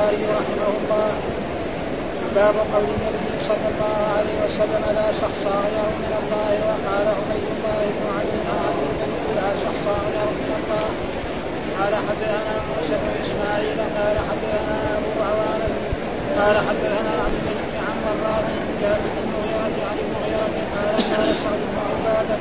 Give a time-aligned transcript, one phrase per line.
[0.00, 1.10] البخاري رحمه الله
[2.34, 6.50] باب قول النبي صلى الله عليه وسلم لا شخص اغير من الله.
[6.68, 10.88] وقال عبيد الله بن عبد عن عبد الملك لا شخص اغير من الله.
[11.78, 15.70] قال حدثنا موسى بن إسماعيل قال حدثنا أبو عوانة
[16.38, 21.60] قال حدثنا عبد الملك عن مراد بن جابر بن المغيرة عن المغيرة قال قال سعد
[21.70, 22.36] بن عبادة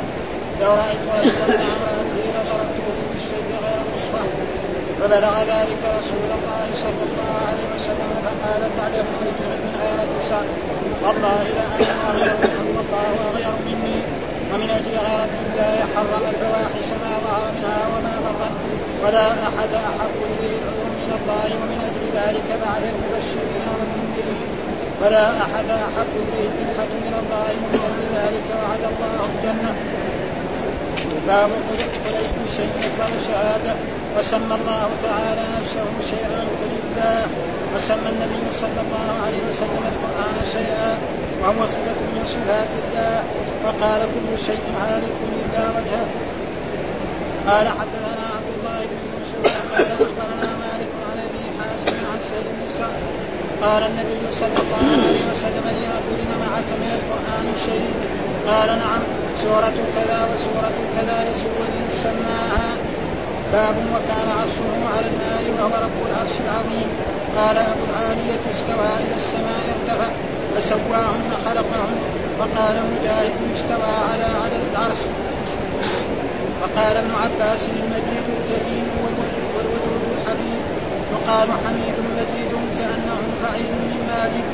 [0.61, 4.25] لو رأيت رجلا مع امرأته لضربته بالسيف غير مصبح
[5.00, 9.36] فبلغ ذلك رسول الله صلى الله عليه وسلم فقال تعلم من
[9.82, 10.50] غيرة سعد
[11.04, 12.36] والله لأنا أغير
[12.75, 14.00] والله أغير مني
[14.54, 18.54] ومن أجل غيرة الله حرم الفواحش ما ظهر منها وما بطن
[19.04, 24.50] ولا أحد أحب إليه العذر من الله ومن أجل ذلك بعث المبشرين والمنذرين.
[25.01, 29.71] ولا أحد أحب إليه الفتح من الله ومن أجل ذلك وعد الله الجنة.
[31.28, 31.78] باب قل
[32.58, 33.73] شيء أكبر شهادة.
[34.17, 37.22] وسمى الله تعالى نفسه شيئا قل الله
[37.75, 40.92] وسمى النبي صلى الله عليه وسلم القرآن شيئا
[41.42, 43.17] وهو صفة من صفات الله
[43.66, 46.09] وقال كل شيء هالك إلا وجهه
[47.47, 52.67] قال حدثنا عبد الله بن يوسف قال أخبرنا مالك عن أبي حازم عن سيد بن
[52.80, 53.02] سعد.
[53.62, 57.91] قال النبي صلى الله عليه وسلم لرجل معك من القرآن شيء؟
[58.47, 59.02] قال نعم
[59.44, 61.67] سورة كذا وسورة كذا لسور
[62.03, 62.69] سماها.
[63.53, 66.89] باب وكان عرشه على الماء وهو رب العرش العظيم.
[67.38, 70.09] قال أبو العالية استوى إلى السماء ارتفع
[70.56, 71.97] فسواهن خلقهن.
[72.39, 75.02] وقال مجاهد استوى على عدد العرش.
[76.61, 78.88] وقال ابن عباس المجيد الكريم
[79.56, 80.61] والودود الحبيب
[81.13, 84.45] وقال حميد مجيد كانه فعيل من ماجد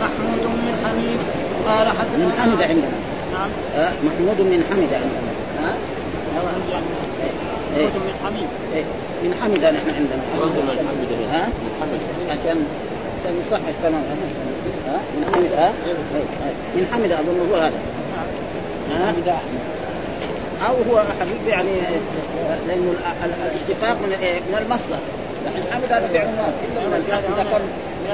[0.00, 1.20] محمود من حميد.
[1.68, 2.98] قال حدثنا من حمد عندنا.
[3.32, 3.50] نعم.
[4.04, 5.32] محمود من حمد عندنا.
[5.60, 5.74] ها؟
[7.74, 8.48] محمود من حميد.
[8.74, 8.84] إيه.
[9.22, 10.22] من حمد نحن عندنا.
[11.32, 11.48] ها؟
[12.30, 12.64] عشان
[13.20, 14.02] عشان يصحح تمام
[14.86, 15.72] ها؟ من حمد ها؟
[16.76, 17.78] من حمد أظن هو هذا.
[18.90, 19.14] ها؟
[20.68, 21.70] أو هو حبيب يعني
[22.68, 24.08] لأنه الاشتقاق من
[24.48, 24.98] من المصدر.
[25.46, 26.52] لكن حمد هذا فعل ماضي.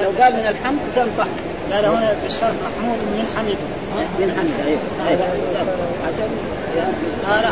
[0.01, 1.27] لو قال من الحمد كان صح.
[1.71, 3.59] قال هنا في الشرح محمود من حميد.
[4.19, 4.81] من حمد أيوه
[6.07, 6.31] عشان
[7.27, 7.43] قال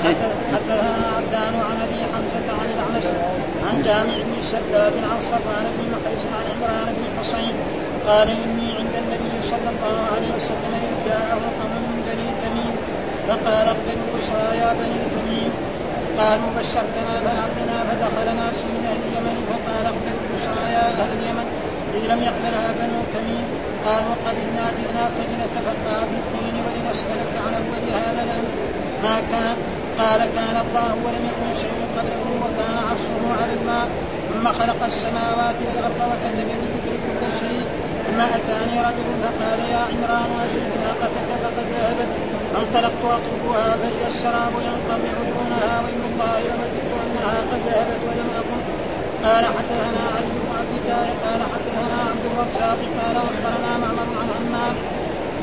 [0.51, 3.05] حدثنا عبدان عن ابي حمزة عن الأعمش.
[3.67, 7.55] عن جامع بن شداد عن صفوان بن محرز عن عمران بن حسين.
[8.07, 12.75] قال إني عند النبي صلى الله عليه وسلم إذ جاءه قوم من بني تميم.
[13.27, 15.51] فقال اقبلوا البشرى يا بني تميم.
[16.19, 19.37] قالوا بشرتنا فأعطنا فدخل ناس من أهل اليمن.
[19.49, 21.47] فقال اقبلوا البشرى يا أهل اليمن.
[21.97, 23.47] إذ لم يقبلها بنو تميم.
[23.85, 28.51] قالوا قبلنا جئناك لنتفقه في الدين ولنسألك عن أول هذا الأمر.
[29.03, 29.55] ما كان
[29.99, 33.87] قال كان الله ولم يكن شيء قبله وكان عرشه على الماء.
[34.29, 37.63] ثم خلق السماوات والأرض وكتب بذكر كل شيء.
[38.05, 42.11] ثم أتاني رجل فقال يا عمران أدرك ناقتك فقد ذهبت.
[42.53, 48.78] فانطلقت أطلبها فإذا السراب ينقطع دونها وإن الله لوددت أنها قد ذهبت ولم أكن.
[49.25, 54.75] قال حدثنا علي بن عبد الله قال حدثنا عبد الرزاق قال أخبرنا معمر عن همام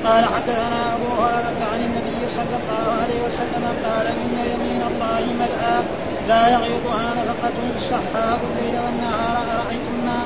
[0.04, 5.76] قال حدثنا أبو هريرة عن النبي صلى الله عليه وسلم قال إن يمين الله ملأى
[6.28, 10.20] لا يغيضها نفقة السحاب الليل والنهار أرأيتم ما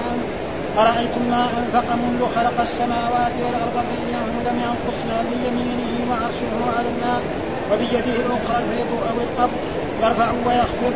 [0.83, 7.21] أرأيتم ما أنفق منذ خلق السماوات والأرض فإنه لم ينقصنا من يمينه وعرشه على الماء
[7.73, 9.59] وبيده الأخرى الفيض أو القبض
[10.03, 10.95] يرفع ويخفض.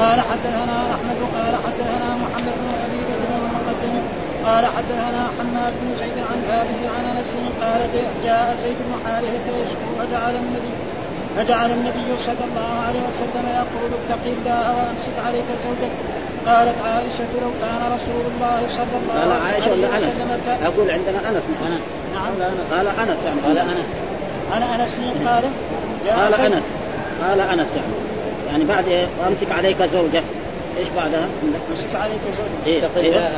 [0.00, 3.94] قال حدثنا أحمد قال حدثنا محمد بن أبي بكر المقدم
[4.46, 7.80] قال حدثنا حماد بن زيد عن ثابت عن أنس قال
[8.24, 10.72] جاء زيد بن حارثة يشكو فجعل النبي
[11.36, 15.92] فجعل النبي صلى الله عليه وسلم يقول اتق الله وأمسك عليك زوجك.
[16.46, 20.90] قالت عائشة لو كان رسول الله صلى الله عليه وسلم قال عائشة ولا أنس؟ أقول
[20.90, 21.44] عندنا أنس
[22.14, 22.32] نعم.
[22.72, 23.86] قال أنس يعني قال أنس.
[24.52, 24.90] عن أنس
[25.28, 25.44] قال
[26.16, 26.64] قال أنس
[27.22, 27.99] قال أنس يعني.
[28.50, 30.22] يعني بعد إيه وامسك عليك زوجك
[30.78, 31.28] إيش بعدها؟
[31.70, 33.30] أمسك عليك زوجك إيه إيوه.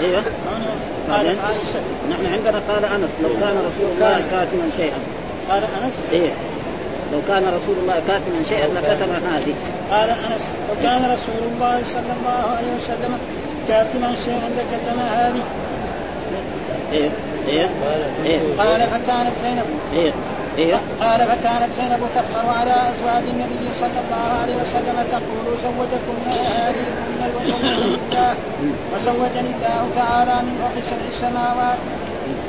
[0.00, 0.22] إيوه.
[1.10, 1.80] قالت عائشة.
[2.10, 4.98] نحن عندنا قال أنس لو كان رسول الله كاتما شيئا.
[5.50, 6.30] قال أنس؟ إيه.
[7.12, 9.54] لو كان رسول الله كاتما شيئا لكتم هذه.
[9.90, 13.18] قال أنس لو كان رسول الله صلى الله عليه وسلم
[13.68, 15.42] كاتما شيئا لكتم هذه.
[16.92, 17.10] إيه.
[17.48, 17.68] إيه.
[18.24, 18.40] إيه.
[18.58, 19.66] قال فكانت زينب.
[19.92, 20.12] إيه.
[20.58, 26.94] إيه؟ قال فكانت زينب تفخر على أزواج النبي صلى الله عليه وسلم تقول زوجكن اهاليكن
[27.36, 28.34] وزوجني الله
[28.94, 31.78] وزوجني الله تعالى من فوق سبع السماوات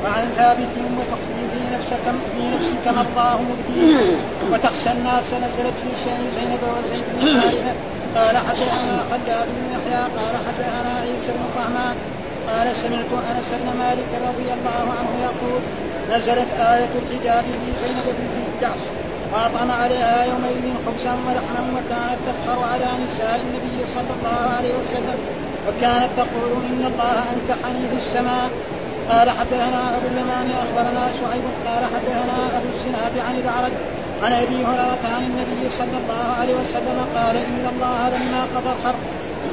[0.04, 4.18] وعن ثابت وتخفي في نفسك في نفسك ما الله مبديه
[4.52, 7.74] وتخشى الناس نزلت في شأن زينب وزيد بن حارثه
[8.16, 10.04] قال حدثنا خلاد بن يحيى.
[10.18, 11.96] قال حدثنا عيسى بن طعمان.
[12.50, 15.62] قال سمعت أنس بن مالك رضي الله عنه يقول
[16.12, 18.84] نزلت آية الحجاب في زينب بنت جعش
[19.32, 25.18] فأطعم عليها يومئذ خبزا ولحما وكانت تفخر على نساء النبي صلى الله عليه وسلم
[25.68, 28.50] وكانت تقول إن الله أنكحني في السماء.
[29.10, 31.44] قال حدثنا أبو اليمان أخبرنا شعيب.
[31.68, 33.72] قال حدثنا أبو الزناد عن الأعرج
[34.24, 39.00] عن أبي هريرة عن النبي صلى الله عليه وسلم قال إن الله لما قضى الحرب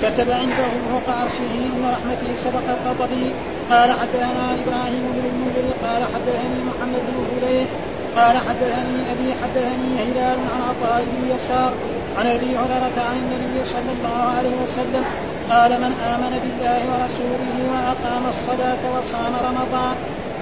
[0.03, 3.27] كتب عنده فوق عرشه ان رحمتي سبقت غضبي
[3.71, 7.69] قال حدثنا إبراهيم بن المنذر قال حدثني محمد بن فليح
[8.17, 11.73] قال حدثني أبي حدثني هلال عن عطاء بن يسار
[12.19, 15.05] عن أبي هريرة عن النبي صلى الله عليه وسلم
[15.51, 19.95] قال من آمن بالله ورسوله وأقام الصلاة وصام رمضان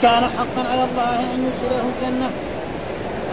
[0.03, 2.31] كان حقا على الله أن يدخله الجنة.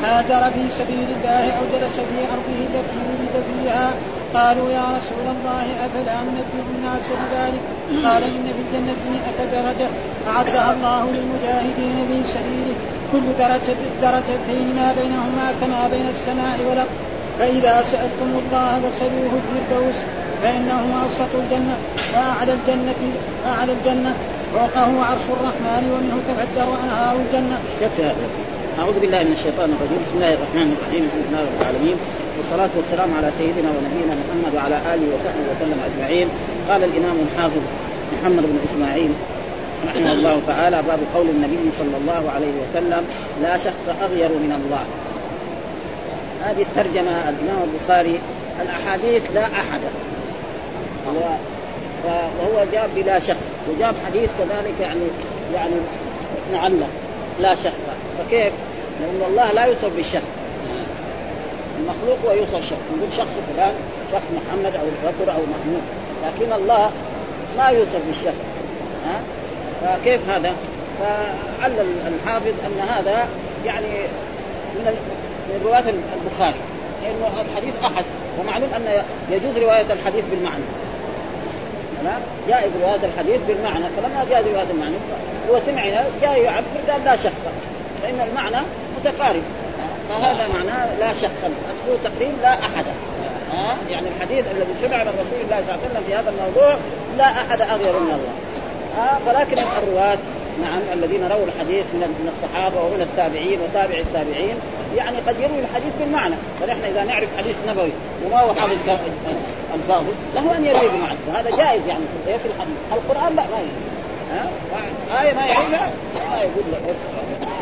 [0.03, 3.93] هاجر في سبيل الله أو جلس في أرضه التي ولد فيها
[4.33, 7.63] قالوا يا رسول الله افلا ننبه الناس بذلك؟
[8.05, 9.89] قال إن في الجنة مئة درجة.
[10.27, 12.75] أعدها الله للمجاهدين في سبيله.
[13.11, 16.89] كل درجة درجتين ما بينهما كما بين السماء والأرض.
[17.39, 19.97] فإذا سألتم الله فسلوه الفردوس
[20.43, 21.77] فإنه أوسط الجنة
[22.13, 23.01] وأعلى الجنة
[23.47, 24.13] أعلى الجنة.
[24.53, 27.59] فوقه عرش الرحمن ومنه تفجر انهار الجنة.
[28.79, 29.99] أعوذ بالله من الشيطان الرجيم.
[30.05, 31.03] بسم الله الرحمن الرحيم.
[31.07, 31.97] الحمد لله رب العالمين.
[32.37, 36.27] والصلاة والسلام على سيدنا ونبينا محمد وعلى آله وصحبه وسلم أجمعين.
[36.69, 37.63] قال الإمام الحافظ
[38.13, 39.11] محمد بن إسماعيل
[39.87, 43.03] رحمه الله تعالى باب قول النبي صلى الله عليه وسلم
[43.41, 44.83] لا شخص أغير من الله.
[46.45, 48.19] هذه الترجمة الإمام البخاري
[48.61, 49.81] الأحاديث لا أحد.
[52.05, 55.05] وهو جاب بلا شخص وجاب حديث كذلك يعني
[55.55, 55.75] يعني
[56.53, 56.89] معلق.
[57.39, 57.81] لا شخص.
[58.19, 58.53] فكيف؟
[59.01, 60.31] لأن الله لا يوصف بالشخص.
[61.79, 62.81] المخلوق هو يوصف شخص.
[62.97, 63.73] نقول شخص فلان
[64.11, 65.81] شخص محمد أو البكر أو محمود.
[66.23, 66.91] لكن الله
[67.57, 68.43] ما يوصف بالشخص.
[69.05, 69.21] ها؟
[69.81, 70.53] فكيف هذا؟
[70.99, 73.27] فعلل الحافظ أن هذا
[73.65, 73.87] يعني
[74.75, 74.95] من
[75.49, 75.93] من رواية
[76.23, 76.59] البخاري.
[77.03, 78.05] لأنه الحديث أحد.
[78.39, 80.63] ومعلوم أن يجوز رواية الحديث بالمعنى.
[82.47, 83.85] جاء رواية الحديث بالمعنى.
[83.97, 84.95] فلما جاء رواية المعنى
[85.49, 85.85] هو سمع
[86.21, 87.43] جاء يعبر قال لا شخص
[88.03, 88.65] فإن المعنى
[88.97, 89.43] متقارب.
[90.09, 92.85] فهذا معناه لا شخصا أصله تقريب لا أحد.
[93.51, 96.75] ها؟ يعني الحديث الذي سمع من رسول الله صلى الله عليه وسلم في هذا الموضوع
[97.17, 98.33] لا أحد أغير من الله.
[98.97, 100.17] ها؟ فلكن الرواة
[100.61, 104.55] نعم الذين رووا الحديث من الصحابة ومن التابعين وتابع التابعين
[104.97, 106.35] يعني قد يروي الحديث بالمعنى.
[106.59, 107.91] فنحن إذا نعرف حديث نبوي
[108.25, 108.77] وما هو حافظ
[109.73, 112.77] الفاظه له أن يروي بالمعنى وهذا جائز يعني في الحديث.
[112.91, 113.90] القرآن لا ما يروي
[114.31, 114.49] ها
[115.21, 115.91] آية ما يعرفها
[116.31, 116.63] ما يقول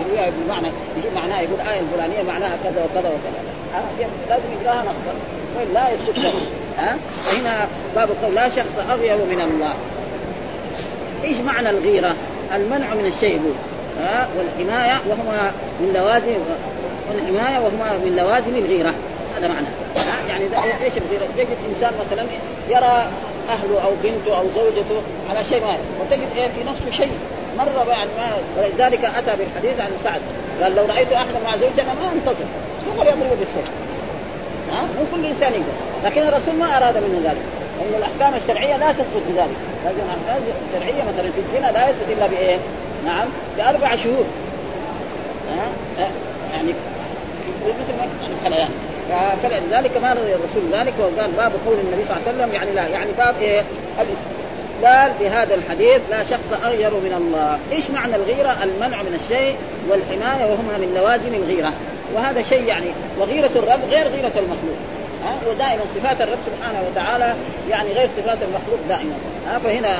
[0.06, 0.68] يرويها بالمعنى
[0.98, 3.42] يجيب معناها يقول آية الفلانية معناها كذا وكذا وكذا.
[3.74, 3.84] ها؟
[4.30, 5.14] لازم يقراها نصا
[5.58, 6.34] والا يسكت
[6.78, 9.74] ها؟ فهنا باب قول لا شخص أغير من الله.
[11.24, 12.16] إيش معنى الغيرة؟
[12.56, 13.54] المنع من الشيء يقول.
[14.02, 16.40] ها؟ والحماية وهما من لوازم
[17.10, 18.94] والحماية وهما من لوازم الغيرة.
[19.40, 19.68] هذا معنى.
[20.30, 20.44] يعني
[20.84, 22.24] إيش الغيرة؟ تجد إنسان مثلا
[22.70, 23.08] يرى
[23.50, 27.12] أهله أو بنته أو زوجته على شيء ما وتجد إيه في نفسه شيء.
[27.58, 30.22] مرة يعني ما ولذلك أتى بالحديث عن سعد.
[30.62, 32.46] قال لو رأيت احدا مع زوجته ما انتظر
[32.88, 33.70] يقول يضربه بالسيف.
[34.72, 35.74] ها؟ مو كل إنسان يقدر.
[36.04, 37.42] لكن الرسول ما أراد منه ذلك.
[37.80, 39.58] لأن الأحكام الشرعية لا تثبت بذلك.
[39.86, 42.58] لكن الأحكام الشرعية مثلا في الزنا لا يثبت إلا بإيه؟
[43.06, 43.28] نعم
[43.58, 44.26] بأربع شهور.
[45.58, 45.68] ها؟
[46.54, 46.74] يعني
[47.66, 48.70] مثل ما يعني الخليان
[49.44, 52.88] فلذلك ما رضي الرسول ذلك وقال باب قول النبي صلى الله عليه وسلم يعني لا
[52.88, 53.64] يعني باب إيه؟
[54.00, 59.56] الاستدلال بهذا الحديث لا شخص أغير من الله، إيش معنى الغيرة؟ المنع من الشيء
[59.90, 61.74] والحماية وهما من لوازم الغيرة،
[62.16, 62.88] وهذا شيء يعني
[63.20, 64.80] وغيرة الرب غير غيرة المخلوق،
[65.26, 67.34] ها؟ ودائما صفات الرب سبحانه وتعالى
[67.70, 69.14] يعني غير صفات المخلوق دائما.
[69.48, 69.98] ها؟ فهنا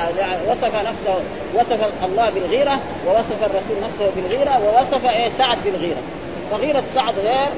[0.50, 1.20] وصف نفسه
[1.54, 6.02] وصف الله بالغيرة ووصف الرسول نفسه بالغيرة ووصف إيه؟ سعد بالغيرة.
[6.50, 7.48] فغيرة سعد غير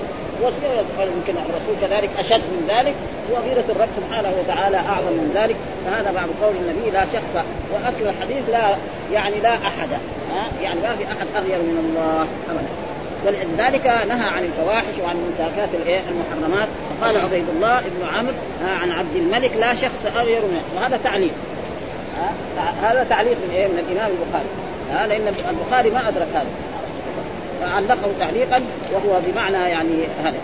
[1.17, 2.95] يمكن الرسول كذلك أشد من ذلك
[3.33, 5.57] وغيرة الرب سبحانه وتعالى أعظم من ذلك.
[5.87, 8.77] فهذا بعد قول النبي لا شخص وأصل الحديث لا
[9.13, 9.55] يعني لا
[10.35, 12.69] ها؟ يعني ما في أحد أغير من الله ابدا.
[13.27, 15.69] ولذلك نهى عن الفواحش وعن منتهكات
[16.11, 16.69] المحرمات.
[17.03, 18.35] قال عبيد الله بن عمرو
[18.83, 21.33] عن عبد الملك لا شخص أغير منه وهذا تعليق
[22.83, 24.49] هذا تعليق من إيه؟ من الإمام البخاري
[25.09, 26.47] لأن البخاري ما أدرك هذا.
[27.63, 28.61] علقه تعليقا
[28.93, 30.37] وهو بمعنى يعني هذا.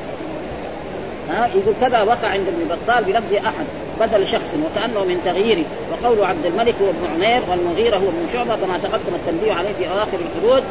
[1.30, 3.66] ها؟ يقول كذا وقع عند ابن بطال بلفظ أحد
[4.00, 8.56] بدل شخص وكأنه من تغييره وقول عبد الملك هو ابن عمير والمغيرة هو ابن شعبة
[8.56, 10.64] كما تقدم التنبيه عليه في اواخر الحدود.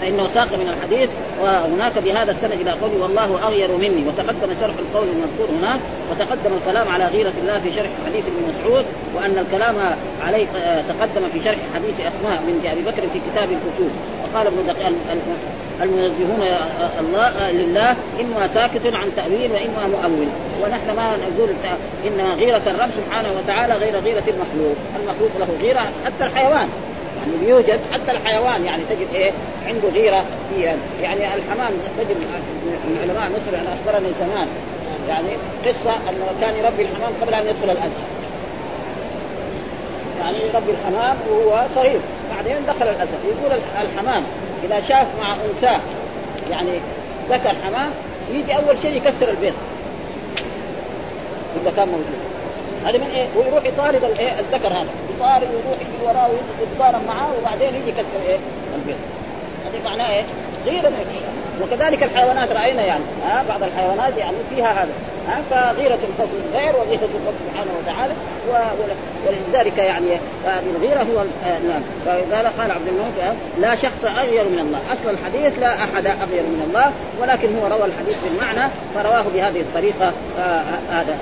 [0.00, 1.10] فإنه ساق من الحديث
[1.42, 4.04] وهناك بهذا السند إلى قوله والله أغير مني.
[4.08, 8.84] وتقدم شرح القول المذكور هناك وتقدم الكلام على غيرة الله في شرح حديث ابن مسعود
[9.14, 9.74] وأن الكلام
[10.26, 10.46] عليه
[10.88, 13.90] تقدم في شرح حديث أسماء بنت أبي بكر في كتاب الكتب.
[14.22, 14.58] وقال ابن
[15.82, 16.42] المنزهون
[17.00, 20.26] الله لله إما ساكت عن تأويل وإما مؤول.
[20.62, 21.50] ونحن ما نقول
[22.06, 26.68] إن غيرة الرب سبحانه وتعالى غير غيرة المخلوق، المخلوق له غيرة حتى الحيوان.
[27.26, 29.32] يعني يوجد حتى الحيوان يعني تجد إيه
[29.66, 30.62] عنده غيرة في
[31.02, 32.16] يعني الحمام تجد
[32.86, 34.48] من علماء مصر أنا اخبرني زمان.
[35.08, 35.28] يعني
[35.66, 38.06] قصة انه كان يربي الحمام قبل أن يدخل الأزهر.
[40.20, 42.00] يعني يربي الحمام وهو صغير.
[42.36, 43.18] بعدين دخل الأزهر.
[43.24, 44.22] يقول الحمام
[44.64, 45.80] إذا شاف مع أنثى
[46.50, 46.72] يعني
[47.30, 47.90] ذكر حمام
[48.32, 49.54] يجي أول شيء يكسر البيت
[51.62, 52.35] إذا كان موجود.
[52.86, 54.86] هذا من إيه؟ ويروح يطارد الايه الذكر هذا.
[55.16, 56.28] يطارد ويروح يجي وراه
[56.60, 58.38] ويتضارب معاه وبعدين يجي يكسر إيه؟
[58.74, 58.96] البيت
[59.66, 60.24] هذه معناه إيه؟
[60.66, 60.92] غيره
[61.62, 64.92] وكذلك الحيوانات رأينا يعني ها؟ بعض الحيوانات يعني فيها هذا
[65.28, 68.12] ها؟ فغيرة الفضل غير وغيرة الرب سبحانه وتعالى
[69.26, 71.24] ولذلك يعني الغيرة هو
[71.68, 71.82] نعم.
[72.06, 74.78] فقال قال عبد الملك لا شخص أغير من الله.
[74.92, 80.12] أصل الحديث لا أحد أغير من الله ولكن هو روى الحديث بالمعنى فرواه بهذه الطريقة
[80.90, 81.18] هذا.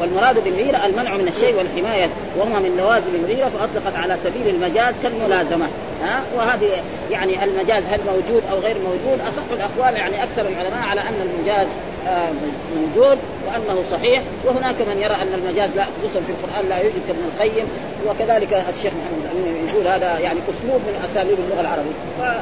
[0.00, 2.08] والمراد بالغيرة المنع من الشيء والحماية
[2.38, 5.66] وهما من لوازم الغيرة فأطلقت على سبيل المجاز كالملازمة.
[6.02, 6.68] ها؟ وهذه
[7.10, 11.68] يعني المجاز هل موجود أو غير موجود؟ أصح الأقوال يعني أكثر العلماء على أن المجاز
[12.08, 12.30] آه،
[12.76, 14.22] موجود وأنه صحيح.
[14.44, 17.66] وهناك من يرى أن المجاز لا خصوصا في القرآن لا يوجد كابن القيم.
[18.06, 22.40] وكذلك الشيخ محمد يقول هذا يعني أسلوب من أساليب اللغة العربية.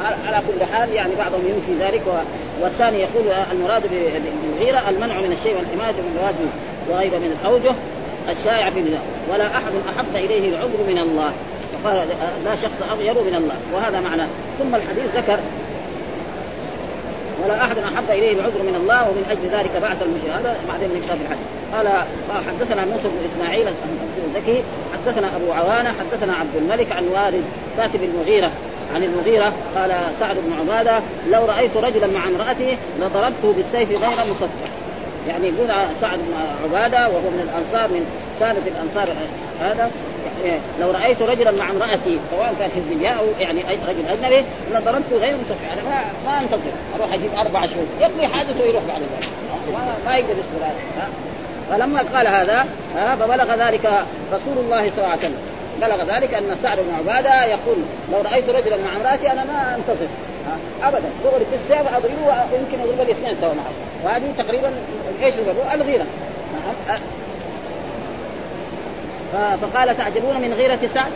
[0.00, 2.02] على كل حال يعني بعضهم ينفي ذلك
[2.62, 6.50] والثاني يقول المراد بالغيرة المنع من الشيء والحماية من الواجب
[6.88, 7.74] وغيره من الأوجه
[8.30, 8.84] الشائعة في
[9.32, 11.32] ولا أحد أحب إليه العذر من الله.
[11.72, 12.08] فقال
[12.44, 13.54] لا شخص أغير من الله.
[13.74, 14.26] وهذا معناه
[14.58, 15.38] ثم الحديث ذكر
[17.44, 21.02] ولا أحد أحب إليه العذر من الله ومن أجل ذلك بعث المشرك هذا بعدين من
[21.04, 21.88] كتاب الحديث قال
[22.46, 23.66] حدثنا موسى بن إسماعيل
[24.28, 27.44] الزكي حدثنا أبو عوانة حدثنا عبد الملك عن وارد
[27.76, 28.50] كاتب المغيرة.
[28.94, 34.70] عن المغيرة قال سعد بن عبادة لو رأيت رجلا مع امرأته لضربته بالسيف غير مصفح.
[35.28, 35.68] يعني يقول
[36.00, 38.06] سعد بن عبادة وهو من الأنصار من
[38.40, 39.08] سادة الأنصار
[39.60, 39.90] هذا.
[40.44, 45.36] يعني لو رأيت رجلا مع امرأتي سواء كان حزبية أو يعني رجل أجنبي لضربته غير
[45.36, 45.68] مصفح.
[45.68, 46.72] يعني ما ما أنتظر.
[46.96, 47.86] أروح أجيب أربع شهور.
[48.00, 49.28] يقضي حاجته ويروح بعد ذلك.
[50.06, 51.08] ما يقدر يصبر هذا.
[51.70, 52.66] فلما قال هذا
[53.20, 53.90] فبلغ ذلك
[54.32, 55.49] رسول الله صلى الله عليه وسلم.
[55.80, 57.76] بلغ ذلك أن سعد بن عبادة يقول
[58.12, 60.06] لو رأيت رجلا مع امرأتي أنا ما أنتظر.
[60.82, 61.10] أبدا.
[61.24, 63.72] دغري بالسيف أضربه ويمكن أضرب الاثنين سوا معه.
[64.04, 64.72] وهذه تقريبا
[65.22, 65.34] إيش
[65.74, 66.06] الغيرة؟
[66.52, 66.98] نعم.
[69.62, 71.12] فقال تعجبون من غيرة سعد؟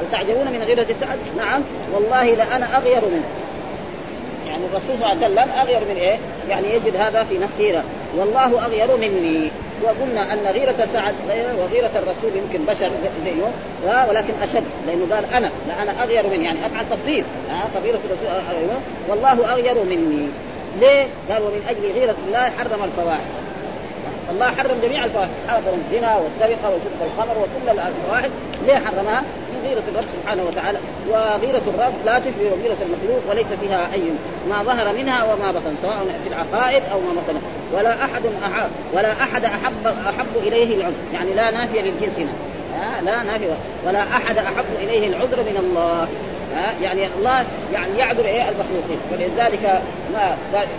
[0.00, 1.62] هل تعجبون من غيرة سعد؟ نعم.
[1.94, 3.26] والله لأنا أغير منه.
[4.46, 6.18] يعني الرسول صلى الله عليه وسلم أغير من إيه؟
[6.48, 7.82] يعني يجد هذا في نفسه.
[8.16, 9.50] والله أغير مني.
[9.84, 11.14] وقلنا أن غيرة سعد
[11.58, 12.90] وغيرة الرسول يمكن بشر
[13.24, 13.50] زيه
[14.08, 17.24] ولكن أشد لأنه قال أنا لا أنا أغير مني يعني أفعل تفضيل.
[17.74, 20.28] فغيرة الرسول أيوه والله أغير مني.
[20.80, 23.32] ليه؟ قال ومن أجل غيرة الله حرم الفواحش.
[24.30, 25.30] الله حرم جميع الفواحش.
[25.48, 28.30] حرم الزنا والسرقة وشرب الخمر وكل الفواحش.
[28.66, 29.22] ليه حرمها؟
[29.52, 30.78] من غيرة الرب سبحانه وتعالى.
[31.08, 34.02] وغيرة الرب لا تشبه غيرة المخلوق وليس فيها أي
[34.48, 37.40] ما ظهر منها وما بطن سواء في العقائد أو ما بطن.
[37.72, 40.94] ولا أحد أحب ولا أحد أحب أحب إليه العذر.
[41.14, 42.32] يعني لا نافية للجنس هنا.
[43.04, 46.08] لا نافية ولا أحد أحب إليه العذر من الله.
[46.56, 48.98] ها يعني الله يعني يعذر إيه؟ المخلوقين.
[49.12, 49.80] ولذلك
[50.12, 50.36] ما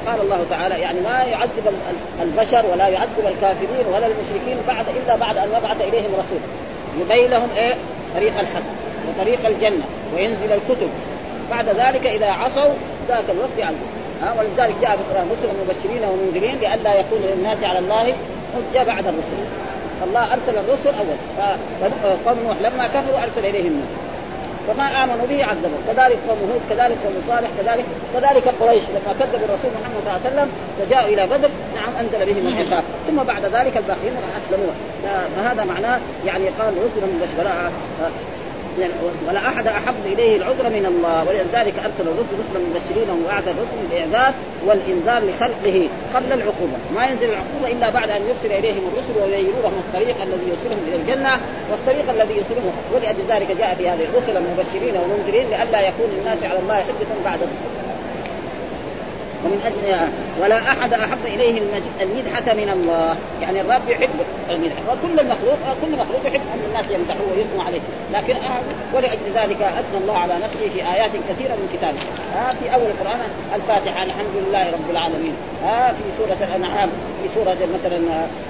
[0.08, 1.74] قال الله تعالى يعني ما يعذب
[2.22, 6.40] البشر ولا يعذب الكافرين ولا المشركين بعد إلا بعد أن يبعث إليهم رسول
[7.02, 7.74] يبين لهم إيه؟
[8.16, 8.62] طريق الحق
[9.10, 9.86] وطريق الجنة
[10.16, 10.90] وينزل الكتب.
[11.52, 12.74] بعد ذلك إذا عصوا
[13.08, 13.78] ذاك الوقت يعذب
[14.22, 19.08] ها؟ ولذلك جاء في القرآن رسلا مبشرين ومنذرين لئلا يكون للناس على الله حجة بعد
[19.08, 19.38] الرسل.
[20.04, 21.18] الله أرسل الرسل أول.
[22.04, 24.07] فقوم نوح لما كفروا أرسل إليهم نوح.
[24.70, 25.82] وما آمنوا به عذبوا.
[25.88, 28.84] كذلك قوم هود كذلك قوم صالح كذلك كذلك قريش.
[28.84, 32.84] لما كذبوا الرسول محمد صلى الله عليه وسلم فجاءوا إلى بدر نعم أنزل بهم العقاب.
[33.08, 34.74] ثم بعد ذلك الباقيين أسلموا.
[35.36, 36.74] فهذا معناه؟ يعني قال
[37.20, 37.72] مبشرا يعني
[39.28, 41.20] ولا أحد أحب إليه العذر من الله.
[41.28, 44.34] ولذلك أرسل الرسل رسلا مبشرين ووعد الرسل بالإعذار
[44.66, 45.78] والإنذار لخلقه
[46.16, 50.82] قبل العقوبة، ما ينزل العقوبة إلا بعد أن يرسل إليهم الرسل ويبينوا الطريق الذي يوصلهم
[50.88, 51.34] إلى الجنة
[51.72, 56.60] والطريق الذي يوصلهم ولأجل ذلك جاء في هذه الرسل مبشرين ومنذرين لئلا يكون الناس على
[56.60, 57.97] الله حجة بعد الرسل.
[59.48, 60.10] ومن أجل
[60.42, 61.62] ولا أحد أحب إليه
[62.02, 63.16] المدحة من الله.
[63.42, 64.10] يعني الرب يحب
[64.50, 64.82] المدحة.
[64.92, 67.80] وكل المخلوق كل مخلوق يحب أن الناس يمدحوه ويثنوا عليه.
[68.14, 68.36] لكن
[68.94, 72.00] ولأجل ذلك أثنى الله على نفسه في آيات كثيرة من كتابه.
[72.38, 73.20] آه في أول القرآن
[73.56, 75.34] الفاتحة الحمد لله رب العالمين.
[75.66, 76.90] آه في سورة الأنعام
[77.24, 78.00] في سورة مثلا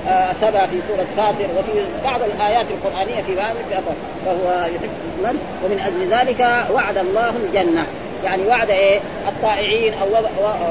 [0.07, 1.71] آه سبع في سورة فاطر وفي
[2.03, 3.55] بعض الآيات القرآنية في بعض
[4.25, 4.89] فهو يحب
[5.23, 7.85] من ومن أجل ذلك وعد الله الجنة.
[8.23, 10.07] يعني وعد إيه الطائعين أو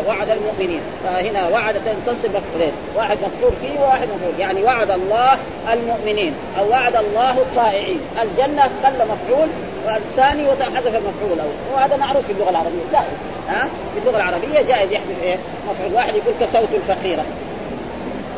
[0.09, 1.75] وعد المؤمنين فهنا وعد
[2.07, 5.39] تنصب مفعولين واحد مفعول فيه وواحد مفعول يعني وعد الله
[5.73, 9.49] المؤمنين أو وعد الله الطائعين الجنه خلى مفعول
[9.87, 13.01] والثاني وحذف المفعول الأول وهذا معروف في اللغة العربيه لا
[13.49, 15.37] ها في اللغة العربيه جائز يحذف إيه
[15.71, 17.25] مفعول واحد يقول كسوت الفقيره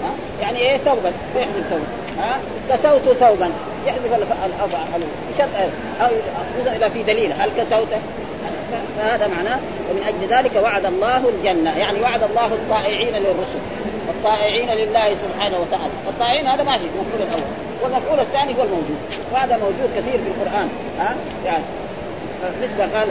[0.04, 0.10] ها
[0.42, 1.84] يعني إيه ثوبا يحذف ثوبا
[2.18, 2.38] ها
[2.70, 3.50] كسوت ثوبا
[3.86, 4.50] يحذف الافعل
[5.32, 5.48] بشرط
[6.00, 6.08] أو
[6.76, 7.88] اذا في دليل هل كسوت
[8.96, 9.58] فهذا معناه
[9.90, 11.78] ومن أجل ذلك وعد الله الجنة.
[11.78, 13.60] يعني وعد الله الطائعين للرسل
[14.08, 15.92] والطائعين لله سبحانه وتعالى.
[16.06, 17.50] والطائعين هذا ما في المفعول الأول.
[17.82, 18.98] والمفعول الثاني هو الموجود.
[19.32, 20.68] وهذا موجود كثير في القرآن.
[20.98, 21.64] ها؟ يعني
[22.62, 23.08] مثل قال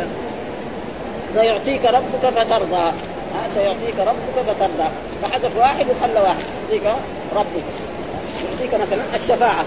[1.34, 2.92] سيعطيك ربك فترضى.
[3.34, 4.90] ها؟ سيعطيك ربك فترضى.
[5.22, 6.46] فحذف واحد وخلى واحد.
[6.64, 6.88] يعطيك
[7.36, 7.64] ربك.
[8.52, 9.66] يعطيك مثلا الشفاعة.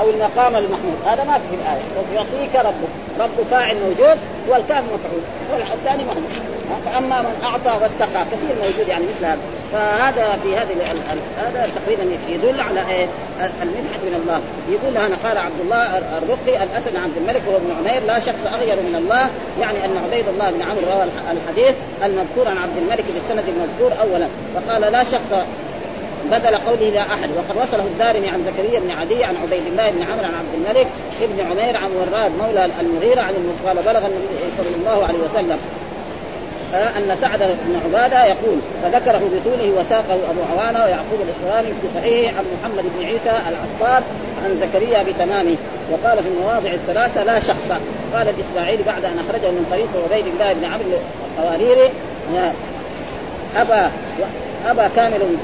[0.00, 0.98] أو المقام المحمود.
[1.06, 2.14] هذا ما في الآية.
[2.14, 3.01] يعطيك ربك.
[3.20, 6.52] رب فاعل موجود والكاف مفعول والثاني محمود
[6.84, 9.38] فأما من أعطى واتقى كثير موجود يعني مثل هذا.
[9.72, 10.76] فهذا في هذه
[11.38, 13.06] هذا تقريبا يدل على إيه؟
[13.40, 14.40] المنحة من الله.
[14.68, 18.76] يقول هنا قال عبد الله الرقي الاسد عبد الملك وهو ابن عمير لا شخص أغير
[18.76, 19.30] من الله.
[19.60, 24.28] يعني أن عبيد الله بن عمرو روى الحديث المذكور عن عبد الملك بالسند المذكور اولا.
[24.54, 25.32] فقال لا شخص
[26.30, 27.28] بدل قوله لا أحد.
[27.36, 30.88] وقد وصله الدارمي عن زكريا بن عدي عن عبيد الله بن عمرو عن عبد الملك
[31.22, 33.34] ابن عمير عن وراد مولى المغيرة عن
[33.66, 35.58] قال بلغ النبي صلى الله عليه وسلم
[36.74, 42.44] أن سعد بن عبادة يقول فذكره بطوله وساقه أبو عوانة ويعقوب الاسلامي في صحيحه عن
[42.60, 44.02] محمد بن عيسى العطار
[44.44, 45.56] عن زكريا بتمامه.
[45.90, 47.72] وقال في المواضع الثلاثة لا شخص.
[48.14, 50.98] قال الاسماعيلي بعد أن أخرجه من طريق عبيد الله بن عمرو
[51.38, 51.90] القواريري
[53.56, 53.90] ابى
[54.66, 55.36] ابى كامل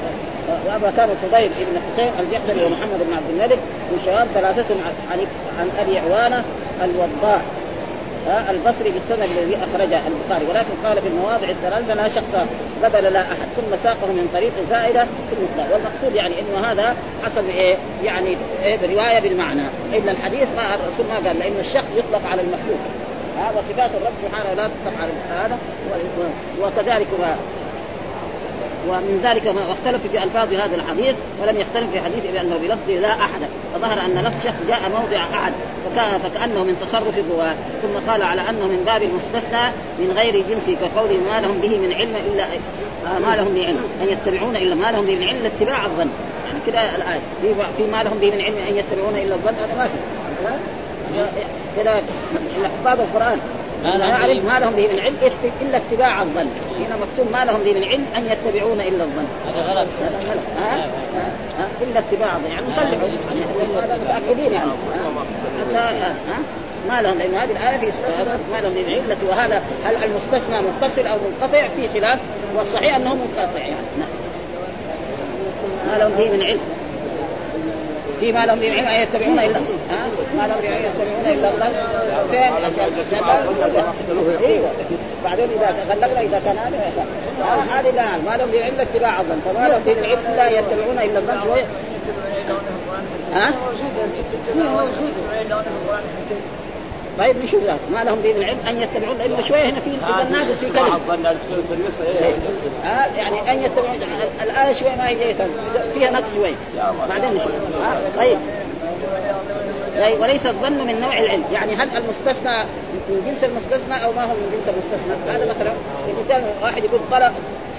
[0.67, 3.59] وابا كان صبيب بن حسين الجحدري ومحمد بن عبد الملك
[3.91, 4.75] من شباب ثلاثة
[5.11, 5.19] عن
[5.59, 6.43] عن أبي عوانة
[6.83, 7.41] الوضاء
[8.27, 10.45] البصري بالسند الذي أخرجه البخاري.
[10.49, 12.35] ولكن قال في المواضع الثلاثة لا شخص
[12.83, 15.73] بدل لا أحد ثم ساقه من طريق زائدة في المطلق.
[15.73, 19.63] والمقصود يعني إنه هذا حسب إيه يعني إيه؟ برواية بالمعنى.
[19.93, 22.79] إلا الحديث ما الرسول ما قال لأن الشخص يطلق على المخلوق.
[23.57, 25.57] وصفات الرب سبحانه لا تطلق على هذا
[26.61, 27.07] وكذلك
[28.89, 33.11] ومن ذلك ما اختلف في ألفاظ هذا الحديث ولم يختلف في حديث بأنه بلفظ لا
[33.11, 33.41] أحد.
[33.73, 35.53] فظهر أن لفظ شخص جاء موضع أحد
[35.85, 40.77] فكان فكأنه من تصرف الرواه ثم قال على أنه من باب المستثنى من غير جنسه
[40.81, 42.45] كقوله ما لهم به من علم إلا
[43.19, 46.09] ما لهم به علم أن يتبعون إلا ما لهم من علم اتباع الظن.
[46.45, 47.19] يعني كذا الآية.
[47.77, 49.89] في ما لهم به من علم أن يتبعون إلا الظن في
[51.75, 52.01] كذا
[52.83, 53.39] حفاظ القرآن.
[53.83, 55.15] لا يعرف ما لهم به من علم
[55.61, 56.49] إلا اتباع الظن.
[56.79, 59.27] هنا مكتوب ما لهم به من علم أن يتبعون إلا الظن.
[59.47, 59.87] هذا غلط.
[60.01, 60.43] هذا غلط؟
[61.81, 62.51] إلا اتباع الظن.
[62.51, 63.07] يعني مصلحوا
[63.87, 64.71] يعني متأكدين يعني؟
[66.89, 67.91] ما لهم لأن هذه الآية في
[68.53, 72.19] ما لهم من علة وهذا هل المستثنى متصل أو منقطع؟ في خلاف.
[72.55, 74.09] والصحيح أنه منقطع يعني.
[75.87, 76.59] ما لهم به من علم.
[78.19, 79.59] فيما لهم بعلم ان يتبعون إلا
[80.37, 81.69] ما لهم بعلم يتبعون إلا الله.
[82.31, 82.53] فين؟
[84.45, 84.69] إيوه.
[85.23, 87.05] بعدين إذا تغلبنا إذا كان هذا
[87.71, 89.39] هذه لا ما لهم بعلم اتباع الظن.
[89.45, 91.65] فما لهم بعلم لا يتبعون إلا الظن شوية
[93.33, 93.51] ها؟
[97.19, 100.29] طيب نشوف ذلك ما لهم به من علم أن يتبعون الا شوية هنا في اذا
[100.31, 100.99] ناقص في كلمه
[102.85, 103.95] آه يعني أن يتبعون
[104.43, 105.35] الايه شوية ما هي
[105.93, 106.53] فيها نقص شوية
[107.09, 107.51] بعدين نشوف.
[107.51, 108.37] آه طيب.
[109.99, 111.43] طيب وليس الظن من نوع العلم.
[111.53, 112.63] يعني هل المستثنى
[113.09, 115.73] من جنس المستثنى أو ما هو من جنس المستثنى؟ هذا مثلا
[116.07, 116.99] الانسان واحد يقول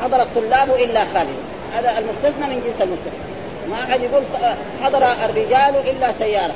[0.03, 1.37] حضر الطلاب إلا خالد.
[1.75, 3.31] هذا المستثنى من جنس المستثنى.
[3.71, 4.23] ما أحد يقول
[4.83, 6.55] حضر الرجال إلا سيارة.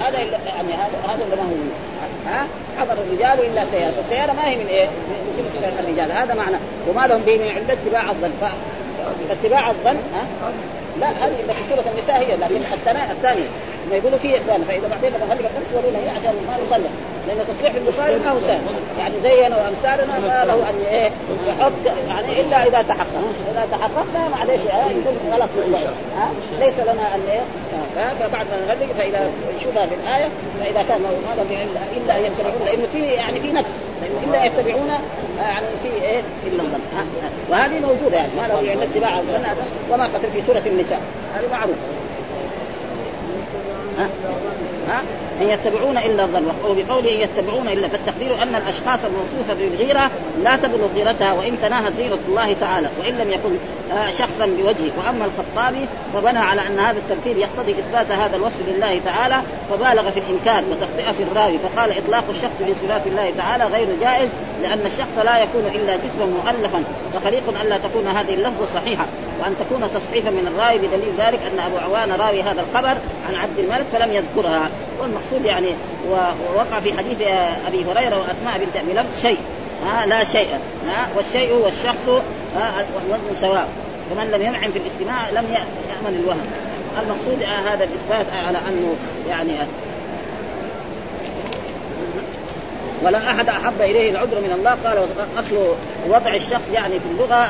[0.00, 1.54] هذا يعني هذا هذا ما هو
[2.26, 2.46] ها؟
[2.78, 6.56] حضر الرجال إلا سيارة، فالسياره ما هي من إيه؟ من الرجال، هذا معنى.
[6.88, 8.32] وما لهم به من علم اتباع الظن،
[9.28, 10.50] فاتباع الظن ها؟
[11.00, 13.48] لا هذه في سوره النساء هي لكن الثانية الثانية.
[13.90, 16.90] ما يقولوا فيه إخوان فإذا بعدين نخلي الناس يورونا هي عشان ما نصلح
[17.28, 18.60] لأن تصحيح البخاري ما هو سهل.
[18.98, 21.10] يعني زينا وأمثالنا ما له أن إيه
[21.48, 21.72] يحط
[22.08, 23.22] يعني إلا إذا تحقق.
[23.52, 25.48] إذا تحققنا معلش يكون غلط
[26.16, 27.40] ها ليس لنا أن إيه
[27.94, 30.28] فبعد ما نغلق فإذا نشوفها في الآية
[30.60, 31.46] فإذا كان لم
[31.96, 32.66] الا ان يتبعون.
[32.66, 33.70] لأنه في يعني في نفس
[34.24, 34.88] إلا يتبعون
[35.38, 36.80] يعني في إيه إلا الظن
[37.50, 38.30] وهذه موجودة يعني.
[38.36, 39.44] ما له إلا اتباع الظن
[39.90, 41.00] وما قتل في سورة النساء.
[41.34, 41.78] هذه معروفة.
[44.88, 45.02] ها؟
[45.40, 46.46] أن يتبعون إلا الظن.
[46.64, 50.10] وبقوله أن يتبعون إلا فالتقدير أن الأشخاص الموصوفة بالغيرة
[50.42, 52.88] لا تبلغ غيرتها وإن تناهت غيرة الله تعالى.
[53.00, 53.50] وإن لم يكن
[53.92, 54.92] آه، شخصا بوجهه.
[54.98, 60.20] وأما الخطابي فبنى على أن هذا الترتيب يقتضي إثبات هذا الوصف لله تعالى فبالغ في
[60.20, 61.58] الإنكار وتخطئة في الراوي.
[61.58, 64.28] فقال إطلاق الشخص في صفات الله تعالى غير جائز
[64.62, 66.84] لأن الشخص لا يكون إلا جسما مؤلفا.
[67.14, 69.06] فخليق الا تكون هذه اللفظة صحيحة.
[69.40, 72.96] وأن تكون تصحيفا من الراوي بدليل ذلك أن أبو عوان راوي هذا الخبر
[73.28, 74.70] عن عبد الملك فلم يذكرها.
[75.00, 75.68] والمقصود يعني
[76.10, 77.20] ووقع في حديث
[77.66, 79.38] أبي هريرة وأسماء بنت أبي لفظ شيء.
[79.86, 80.48] ها لا شيء.
[80.88, 83.68] ها والشيء والشخص الوزن سواء
[84.10, 86.46] فمن لم ينعم في الاستماع لم يأمن الوهم.
[87.02, 88.94] المقصود هذا الإثبات على أنه
[89.28, 89.52] يعني
[93.02, 94.70] ولا أحد أحب إليه العذر من الله.
[94.70, 95.06] قال
[95.38, 95.74] أصل
[96.08, 97.48] وضع الشخص يعني في اللغة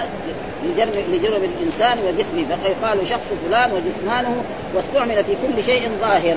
[0.64, 2.56] لجرم لجرم الإنسان وجسمه.
[2.62, 6.36] فيقال شخص فلان وجسمانه واستعمل في كل شيء ظاهر.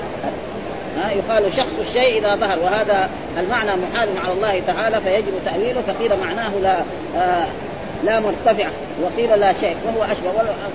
[0.97, 6.19] ها يقال شخص الشيء إذا ظهر وهذا المعنى محال على الله تعالى فيجب تأويله فقيل
[6.19, 6.77] معناه لا
[7.17, 7.47] آه
[8.03, 8.67] لا مرتفع
[9.01, 10.31] وقيل لا شيء وهو أشبه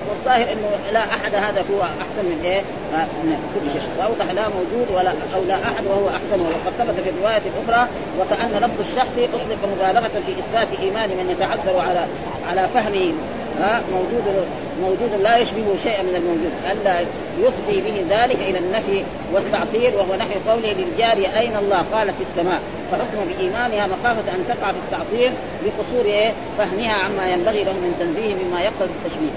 [0.09, 2.59] والظاهر إنه لا أحد هذا هو أحسن من إيه؟
[2.95, 6.99] آه من كل شيء واوضح لا موجود ولا أو لا أحد وهو أحسن وقد ثبت
[7.03, 7.87] في الروايه الاخرى
[8.19, 12.05] وكأن لفظ الشخص اطلق مبالغة في إثبات ايمان من يتعذر على
[12.49, 13.13] على فهمه
[13.59, 14.45] ها موجود
[14.81, 16.51] موجود لا يشبه شيئا من الموجود.
[16.71, 16.99] ألا
[17.39, 22.61] يفضي به ذلك إلى النفي والتعطيل وهو نحو قوله للجار أين الله؟ قال في السماء.
[22.91, 25.31] فحكم بإيمانها مخافة أن تقع في التعطيل
[25.65, 29.31] بقصور إيه؟ فهمها عما ينبغي له من تنزيه مما يقتضي التشبيه.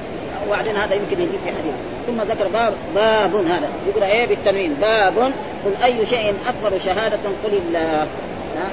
[0.48, 1.74] وبعدين هذا يمكن يجي في حديث.
[2.06, 3.68] ثم ذكر باب باب هذا.
[3.88, 5.32] يقول إيه بالتنوين؟ باب
[5.64, 8.06] قل أي شيء أكبر شهادة قل الله.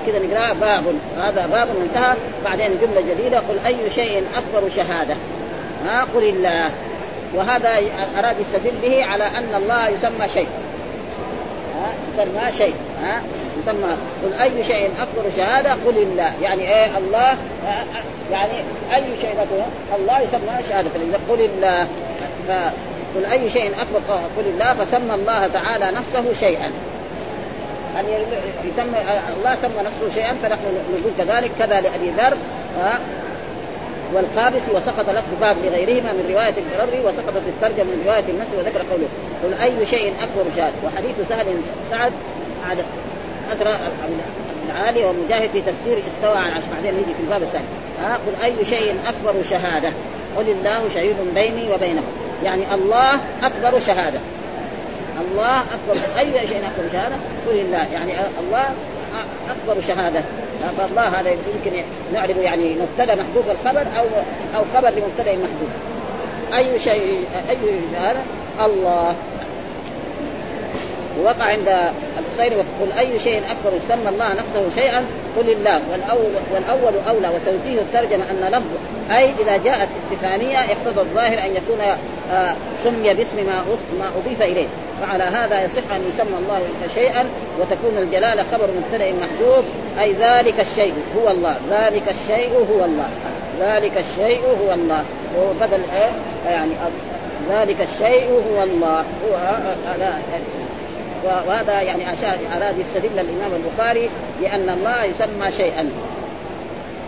[0.07, 0.83] كذا نقرا باب
[1.17, 2.15] هذا باب انتهى
[2.45, 5.15] بعدين جملة جديدة قل أي شيء أكبر شهادة؟
[5.85, 6.69] ها قل الله.
[7.35, 7.69] وهذا
[8.19, 10.47] أراد يستدل به على أن الله يسمى شيء.
[11.75, 13.21] ها يسمى شيء ها
[13.59, 13.97] يسمى.
[14.23, 16.31] قل أي شيء أكبر شهادة؟ قل الله.
[16.41, 17.37] يعني إيه؟ الله
[18.31, 18.53] يعني
[18.95, 19.35] أي شيء
[19.95, 20.89] الله يسمى شهادة.
[21.29, 21.87] قل الله
[22.47, 23.99] فقل أي شيء أكبر
[24.37, 26.71] قل الله فسمى الله تعالى نفسه شيئا.
[27.99, 28.05] أن
[28.65, 28.99] يسمى
[29.37, 32.37] الله سمى نفسه شيئا فنحن نقول كذلك كذا لأبي ذر
[34.13, 39.07] والخامس وسقط لفظ باب لغيرهما من رواية البرري وسقطت الترجمة من رواية النسر وذكر قوله.
[39.43, 41.45] قل أي شيء أكبر شهاده وحديث سهل
[41.89, 42.11] سعد
[43.51, 43.67] أثر
[44.69, 46.65] العالي ومجاهد في تفسير استوى عن عشر.
[46.75, 47.65] بعدين نيجي في الباب الثاني.
[48.27, 49.89] قل أي شيء أكبر شهادة.
[50.37, 52.11] قل الله شهيد بيني وبينكم.
[52.43, 54.19] يعني الله أكبر شهادة.
[55.31, 57.15] الله أكبر اي شيء أكبر شهادة.
[57.47, 58.65] قل الله يعني الله
[59.49, 60.21] أكبر شهادة.
[60.77, 61.83] فالله هذا يمكن
[62.13, 64.05] نعرف يعني مبتدا محذوف الخبر أو
[64.55, 65.71] أو خبر لمبتدا محذوف
[66.53, 67.57] أي شيء أي
[67.93, 68.19] شهادة؟
[68.65, 69.15] الله.
[71.19, 71.67] ووقع عند
[72.19, 75.05] الحسين وقل أي شيء أكبر سمى الله نفسه شيئا
[75.37, 75.81] قل الله.
[75.91, 78.69] والاول والأول أولى وتوجيه الترجمة أن لفظ
[79.17, 81.79] أي إذا جاءت استفهامية اقتضى الظاهر أن يكون
[82.31, 83.63] آه، سمي باسم ما
[83.99, 84.67] ما أضيف إليه.
[85.01, 86.61] فعلى هذا يصح أن يسمى الله
[86.93, 87.25] شيئا
[87.59, 89.65] وتكون الجلالة خبر مبتدأ محذوف
[89.99, 91.55] أي ذلك الشيء هو الله.
[91.69, 93.09] ذلك الشيء هو الله.
[93.59, 95.03] ذلك الشيء هو الله.
[95.39, 96.11] وبدل إيه
[96.51, 96.71] يعني
[97.49, 98.99] ذلك الشيء هو الله.
[98.99, 100.19] هو آه، آه،
[101.23, 104.09] وهذا يعني أشار اراد يستدل الإمام البخاري
[104.41, 105.89] بأن الله يسمى شيئا.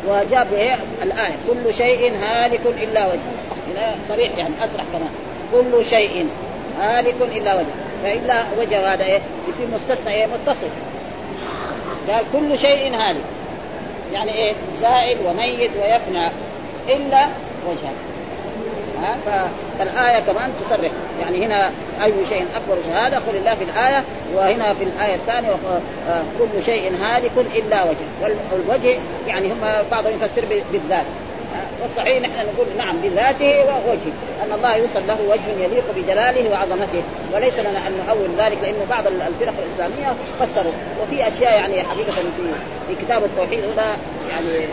[0.07, 1.35] وجاب إيه؟ الآية.
[1.47, 3.95] كل شيء هالك إلا وجهه.
[4.09, 5.09] صريح يعني أصرح كمان.
[5.51, 6.27] كل شيء
[6.79, 7.75] هالك إلا وجهه.
[8.03, 10.67] فإلا وجه هذا إيه؟ يصير مستثنى إيه؟ متصل.
[12.09, 13.23] قال كل شيء هالك.
[14.13, 16.27] يعني إيه؟ زائد وميت ويفنى
[16.87, 17.27] إلا
[17.69, 18.14] وجهه.
[19.01, 19.17] ها
[19.79, 20.91] فالآية كمان تصرح.
[21.21, 21.71] يعني هنا
[22.03, 24.03] أي شيء أكبر شهادة قل الله في الآية
[24.35, 28.31] وهنا في الآية الثانية آه، كل شيء هالك إلا وجه.
[28.51, 31.05] والوجه يعني هم بعضهم يفسر بالذات.
[31.81, 34.13] والصحيح نحن نقول نعم بذاته ووجهه.
[34.43, 37.03] أن الله يوصل له وجه يليق بجلاله وعظمته.
[37.33, 42.21] وليس لنا أن نؤول ذلك لأنه بعض الفرق الإسلامية فسروا وفي أشياء يعني حقيقة في
[42.87, 43.97] في كتاب التوحيد هنا
[44.29, 44.67] يعني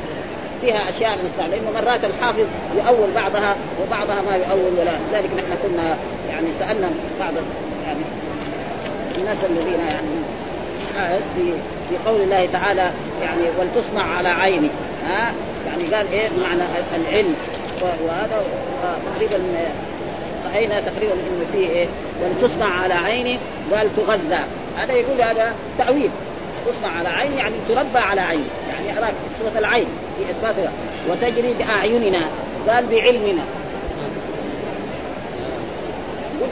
[0.63, 2.47] فيها أشياء من الصعب لأنه مرات الحافظ
[2.77, 5.97] يؤول بعضها وبعضها ما يؤول ولا لذلك نحن كنا
[6.31, 7.33] يعني سألنا بعض
[7.87, 8.05] يعني
[9.19, 10.23] الناس الذين يعني
[11.35, 11.53] في
[11.89, 12.91] في قول الله تعالى
[13.23, 14.69] يعني ولتصنع على عيني
[15.05, 15.33] ها؟
[15.67, 16.63] يعني قال إيه؟ معنى
[16.97, 17.35] العلم.
[17.83, 18.45] وهذا
[19.15, 19.39] تقريبا
[20.53, 21.87] رأينا تقريبا إنه فيه إيه؟
[22.23, 23.39] ولتصنع على عيني
[23.73, 24.45] قال تغذى
[24.77, 26.11] هذا يقول هذا تأويل.
[26.67, 29.87] تصنع على عيني يعني تربى على عيني يعني اراك صفة العين
[30.19, 30.73] في إثباتها.
[31.09, 32.21] وتجري بأعيننا
[32.69, 33.43] قال بعلمنا.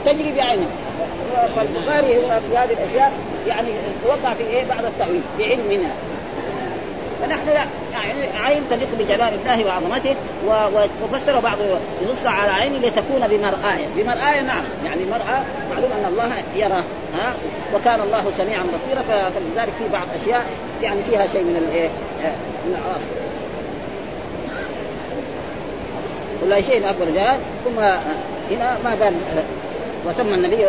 [0.05, 0.67] تجري بعينها
[1.55, 3.13] فالبخاري هو في هذه الأشياء
[3.47, 3.69] يعني
[4.07, 5.21] وقع في إيه؟ بعض التأويل.
[5.39, 5.89] بعلمنا.
[7.21, 10.15] فنحن لا يعني عين تليق بجلال الله وعظمته
[11.03, 11.57] وفسر بعض
[12.11, 14.63] يصنع على عيني لتكون بمرآية بمرآية نعم.
[14.85, 16.83] يعني المرأة معلوم أن الله يرى.
[17.13, 17.33] ها؟
[17.75, 19.01] وكان الله سميعا بصيرا.
[19.01, 20.45] فلذلك في بعض أشياء
[20.81, 21.89] يعني فيها شيء من الايه
[22.65, 23.11] من العاصر
[26.43, 27.79] ولا شيء أكبر جلال ثم
[28.55, 29.13] هنا ما قال
[30.07, 30.65] وسمى النبي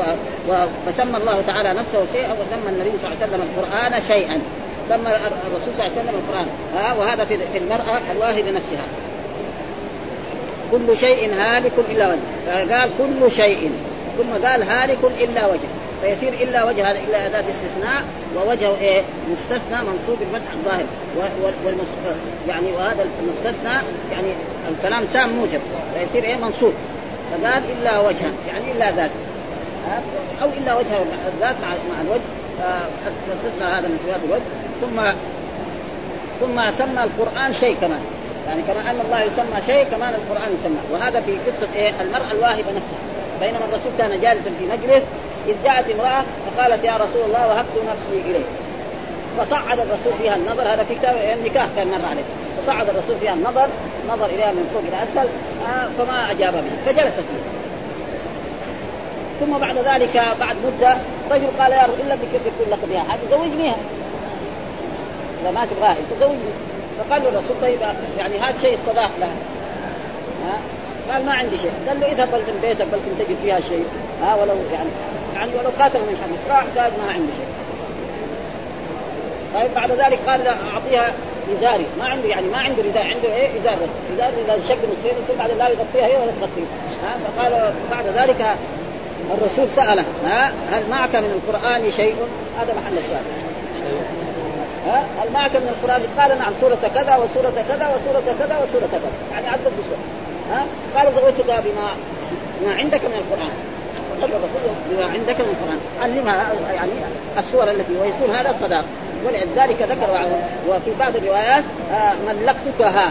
[0.87, 4.41] فسمى الله تعالى نفسه شيئا وسمى النبي صلى الله عليه وسلم القرآن شيئا.
[4.89, 5.11] سمى
[5.47, 6.47] الرسول صلى الله عليه وسلم القرآن.
[6.77, 8.85] ها وهذا في المرأة الواهي بنفسها
[10.73, 12.75] كل شيء هالك إلا وجه.
[12.75, 13.71] قال كل شيء.
[14.19, 15.69] ثم قال هالك إلا وجه.
[16.03, 18.03] فيصير إلا وجه هذا إلا أداة استثناء
[18.37, 20.85] ووجهه إيه؟ مستثنى منصوب بالفتح الظاهر.
[22.49, 23.75] يعني وهذا المستثنى
[24.13, 24.33] يعني
[24.69, 25.61] الكلام تام موجب.
[25.95, 26.73] فيصير إيه؟ منصوب.
[27.31, 29.11] فقال إلا وجهه يعني إلا ذات.
[30.43, 30.99] أو إلا وجه
[31.35, 32.42] الذات مع الوجه.
[32.59, 34.43] فاستثنى هذا من صفات الوجه
[34.81, 35.13] ثم
[36.41, 38.01] ثم سمى القرآن شيء كمان.
[38.47, 40.81] يعني كما أن الله يسمى شيء كمان القرآن يسمى.
[40.93, 43.03] وهذا في قصة إيه؟ المرأة الواهبة نفسها.
[43.41, 45.03] بينما الرسول كان جالسا في مجلس
[45.49, 48.47] إذ جاءت امرأة فقالت يا رسول الله وهبت نفسي إليك.
[49.39, 50.63] فصعد الرسول فيها النظر.
[50.63, 52.25] هذا في كتاب النكاح كان مر عليه.
[52.63, 53.69] فصعد الرسول فيها النظر
[54.09, 55.29] نظر إليها من فوق إلى أسفل
[55.67, 57.62] آه فما أجاب به فجلست فيه
[59.43, 60.97] ثم بعد ذلك بعد مدة
[61.31, 63.77] رجل قال يا رسول الله بكل لك بها هذه زوجنيها
[65.43, 65.97] اذا ما تبغاها.
[66.11, 66.53] تزوجني
[66.99, 67.79] فقال الرسول طيب
[68.19, 69.35] يعني هذا شيء الصداق لها.
[70.45, 70.59] ها؟
[71.13, 71.73] قال ما عندي شيء.
[71.89, 73.85] قال له اذهب بلكن بيتك بلكن تجد فيها شيء.
[74.23, 74.91] ها؟ ولو يعني
[75.35, 77.53] يعني ولو خاتم من حديد راح قال ما عندي شيء.
[79.55, 81.13] طيب بعد ذلك قال أعطيها
[81.59, 81.87] إزاري.
[81.99, 85.39] ما عنده يعني ما عنده رداء عنده إيه؟ ازار بس ازار اذا شق نصفين ثم
[85.39, 86.67] بعد لا يغطيها هي ولا تغطيه.
[87.03, 88.57] ها؟ فقال بعد ذلك
[89.31, 92.17] الرسول سأله ها؟ هل معك من القرآن شيء؟
[92.61, 93.23] هذا محل السؤال.
[94.87, 99.11] ها؟ هل معك من القرآن؟ قال نعم سورة كذا وسورة كذا وسورة كذا وسورة كذا.
[99.33, 100.05] يعني عدد بسورة
[100.53, 100.65] ها؟
[100.97, 101.89] قال زوجتك بما
[102.67, 103.53] ما عندك من القرآن.
[104.21, 105.81] قال الرسول بما عندك من القرآن.
[106.03, 106.93] علمها يعني
[107.39, 108.85] السور التي ويكون هذا صداق.
[109.27, 110.29] ولذلك ذكر
[110.69, 113.11] وفي بعض الروايات آه ملكتكها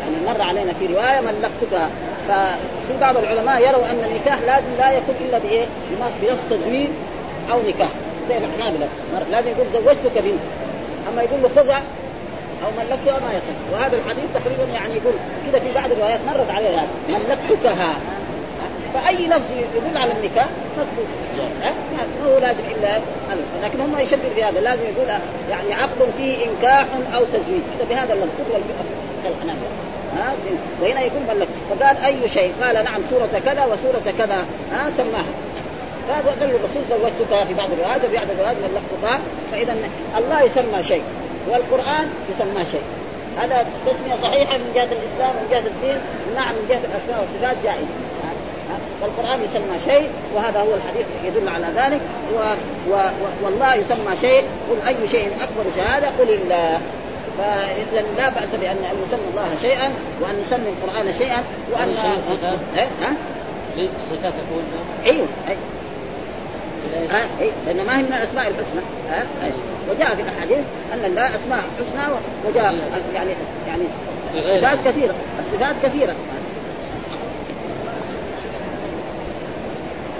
[0.00, 1.88] يعني مر علينا في رواية ملكتكها
[2.28, 5.66] ففي بعض العلماء يروا أن النكاح لازم لا يكون إلا بإيه؟
[6.22, 6.88] بنص تزويج
[7.52, 7.88] أو نكاح.
[8.28, 8.88] زي الحنابلة
[9.30, 10.40] لازم يقول زوجتك بنت.
[11.12, 11.82] أما يقول له خذها
[12.64, 13.58] أو ملكتها ما يصح.
[13.72, 15.12] وهذا الحديث تقريبا يعني يقول
[15.46, 17.94] كذا في بعض الروايات مرت عليها يعني ملكتكها.
[18.94, 21.06] فأي لفظ يدل على النكاح مطلوب.
[21.92, 23.00] ما هو لازم إلا
[23.62, 24.60] لكن هم يشدد بهذا.
[24.60, 25.08] لازم يقول
[25.50, 28.30] يعني عقد فيه إنكاح أو تزويج هذا بهذا اللفظ.
[28.38, 28.62] كتب
[29.24, 29.68] الحنابلة.
[30.16, 30.32] ها؟
[30.82, 35.32] وهنا يقول ملك فقال أي شيء؟ قال نعم سورة كذا وسورة كذا ها؟ سماها.
[36.08, 39.20] فهذا قال الرسول زوجتك في بعض الروايات وفي بعض الروايات ملكتك
[39.52, 39.76] فإذا
[40.18, 41.02] الله يسمى شيء
[41.48, 42.82] والقرآن يسمى شيء.
[43.40, 45.98] هذا تسميه صحيحه من جهة الإسلام من جهة الدين
[46.34, 47.88] نعم من جهة الأسماء والصفات جائز.
[49.00, 52.00] فالقران يسمى شيء وهذا هو الحديث يدل على ذلك.
[52.34, 52.38] و...
[52.92, 52.98] و...
[53.44, 56.80] والله يسمى شيء قل أي شيء أكبر شهادة قل الله.
[57.38, 61.96] فإذا لا بأس بأن أن نسمي الله شيئا وأن نسمي القرآن شيئا وأن؟
[62.76, 63.12] ها؟
[63.76, 64.62] صفات تكون
[65.06, 65.56] أيوه اي
[67.66, 68.80] لأن ما هي من الأسماء الحسنى.
[69.10, 69.52] ها؟ أي.
[69.90, 72.14] وجاء في الأحاديث أن الله أسماء حسنى
[72.48, 72.74] وجاء
[73.14, 73.30] يعني
[73.68, 73.82] يعني
[74.34, 75.14] الصفات كثيرة.
[75.40, 76.14] الصفات كثيرة.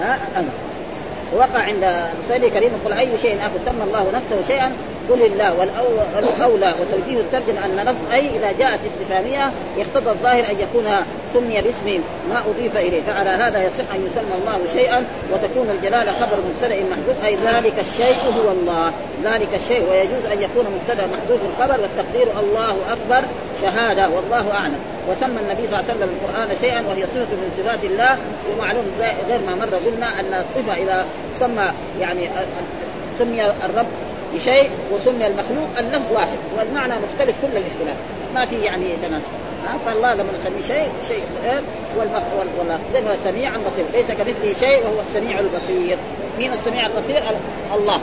[0.01, 0.49] ها؟ أنا.
[1.35, 1.83] وقع عند
[2.23, 4.71] رسول الكريم قل أي شيء آخر؟ سمى الله نفسه شيئا
[5.09, 5.53] قل الله
[6.15, 10.85] والأولى وتوجيه الترجمة ان لفظ أي إذا جاءت استفهامية يقتضى الظاهر أن يكون
[11.33, 13.01] سمي باسم ما أضيف إليه.
[13.01, 18.15] فعلى هذا يصح أن يسمى الله شيئا وتكون الجلاله خبر مبتدأ محذوف أي ذلك الشيء
[18.37, 18.91] هو الله.
[19.23, 22.39] ذلك الشيء ويجوز أن يكون مبتدأ محذوف الخبر والتقدير.
[22.39, 23.27] الله أكبر
[23.61, 24.79] شهادة والله أعلم.
[25.09, 28.17] وسمى النبي صلى الله عليه وسلم القرآن شيئا وهي صفة من صفات الله.
[28.51, 28.85] ومعلوم
[29.29, 32.29] غير ما مر قلنا أن الصفة إذا سمى يعني
[33.19, 33.85] سمي الرب
[34.33, 37.95] بشيء وسمي المخلوق اللفظ واحد والمعنى مختلف كل الاختلاف.
[38.35, 39.25] ما في يعني تناسب
[39.85, 41.23] فالله لما نسميه شيء شيء
[41.97, 43.85] والمخ والله سميعا بصير.
[43.93, 45.97] ليس كمثله شيء وهو السميع البصير.
[46.39, 47.23] مين السميع البصير؟
[47.75, 47.99] الله.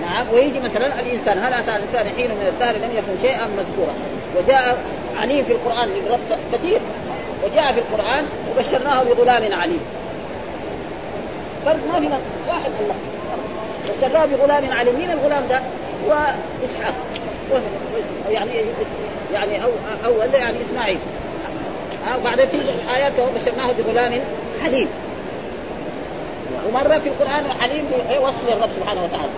[0.00, 0.26] نعم.
[0.32, 3.94] ويجي مثلا الإنسان هل أتى الإنسان حين من الدهر لم يكن شيئا مذكورا؟
[4.36, 4.78] وجاء
[5.16, 5.88] عليم في القرآن
[6.52, 6.80] كثير.
[7.44, 9.80] وجاء في القرآن وبشرناه بغلام عليم.
[11.64, 12.08] فرق ما في
[12.48, 13.15] واحد الله.
[13.88, 15.60] بشرناه بغلام عليم مين الغلام ده؟
[16.06, 16.12] هو
[16.64, 16.94] إسحاق.
[18.30, 18.50] يعني
[19.34, 19.70] يعني أو
[20.04, 20.98] أول يعني إسماعيل.
[22.20, 22.58] وبعدين في
[22.96, 24.20] ايات بشرناه بغلام
[24.62, 24.88] حليم.
[26.68, 27.84] ومرة في القرآن حليم
[28.20, 29.28] وصف للرب سبحانه وتعالى.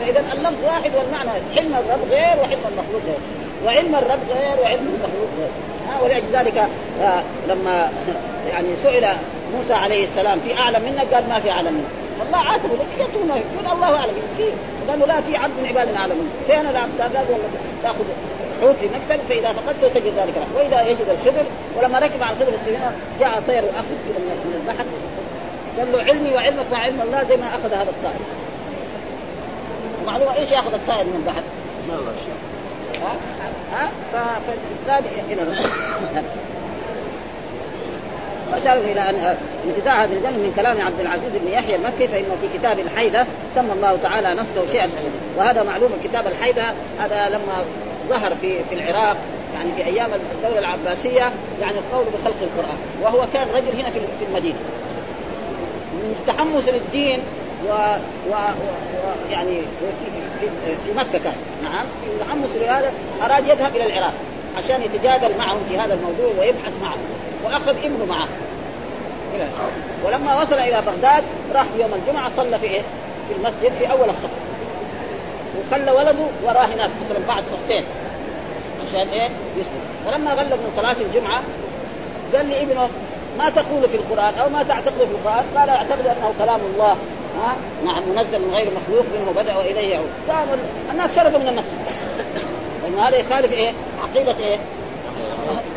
[0.00, 3.18] فإذا اللفظ واحد والمعنى حلم الرب غير وحلم المخلوق غير.
[3.64, 5.50] وعلم الرب غير وعلم المخلوق غير.
[5.88, 6.68] ها ولذلك
[7.02, 7.90] آه لما
[8.52, 9.06] يعني سئل
[9.56, 12.01] موسى عليه السلام في أعلم منك؟ قال ما في أعلم منك.
[12.26, 12.74] الله عاتبه
[13.36, 14.14] يقول الله أعلم.
[14.36, 14.44] في
[14.88, 16.16] قال له لا في عبد من عبادنا أعلم.
[16.18, 17.12] منك فين العبد قال
[17.82, 18.04] تاخذ
[18.60, 20.36] حوت لنكتل فإذا فقدته تجد ذلك.
[20.36, 21.44] له وإذا يجد الخضر
[21.76, 23.94] ولما ركب على الخضر السفينه جاء طير واخذ
[24.44, 24.84] من البحر.
[25.78, 28.20] قال له علمي وعلمك مع علم الله زي ما أخذ هذا الطائر.
[30.06, 31.42] معلومة إيش يأخذ الطائر من البحر؟
[31.88, 32.12] ما الله
[33.02, 33.16] ها؟
[33.72, 35.42] ها؟ فالاسناد إلى
[38.52, 39.36] وأشار إلى أن
[39.66, 43.72] انتزاع هذا الجنة من كلام عبد العزيز بن يحيى المكي فانه في كتاب الحيده سمى
[43.72, 44.90] الله تعالى نفسه شيئا.
[45.36, 47.64] وهذا معلوم كتاب الحيده هذا لما
[48.08, 49.16] ظهر في في العراق
[49.54, 52.78] يعني في أيام الدولة العباسية يعني القول بخلق القرآن.
[53.02, 54.58] وهو كان رجل هنا في المدينة.
[55.92, 57.20] من تحمس للدين
[57.68, 57.72] و,
[58.30, 58.32] و...
[58.32, 58.70] و...
[59.30, 59.60] يعني
[60.40, 61.36] في, في, في مكة كان.
[61.64, 61.86] نعم.
[62.20, 64.14] تحمس لهذا أراد يذهب إلى العراق.
[64.58, 67.00] عشان يتجادل معهم في هذا الموضوع ويبحث معهم
[67.44, 68.28] وأخذ ابنه معه.
[70.04, 72.82] ولما وصل إلى بغداد راح يوم الجمعة صلى في إيه؟
[73.28, 74.30] في المسجد في أول الصف.
[75.60, 77.84] وخلى ولده وراه هناك مثلا بعد صفين
[78.88, 79.82] عشان إيه؟ يسجد.
[80.06, 81.42] فلما غلب من صلاة الجمعة
[82.34, 82.88] قال لي ابنه
[83.38, 86.96] ما تقول في القرآن أو ما تعتقد في القرآن؟ قال أعتقد أنه كلام الله.
[87.42, 90.10] ها؟ نعم منزل من غير مخلوق منه بدأ وإليه يعود.
[90.92, 91.78] الناس شربوا من المسجد.
[92.82, 94.58] لأن هذا يخالف إيه؟ عقيدة إيه؟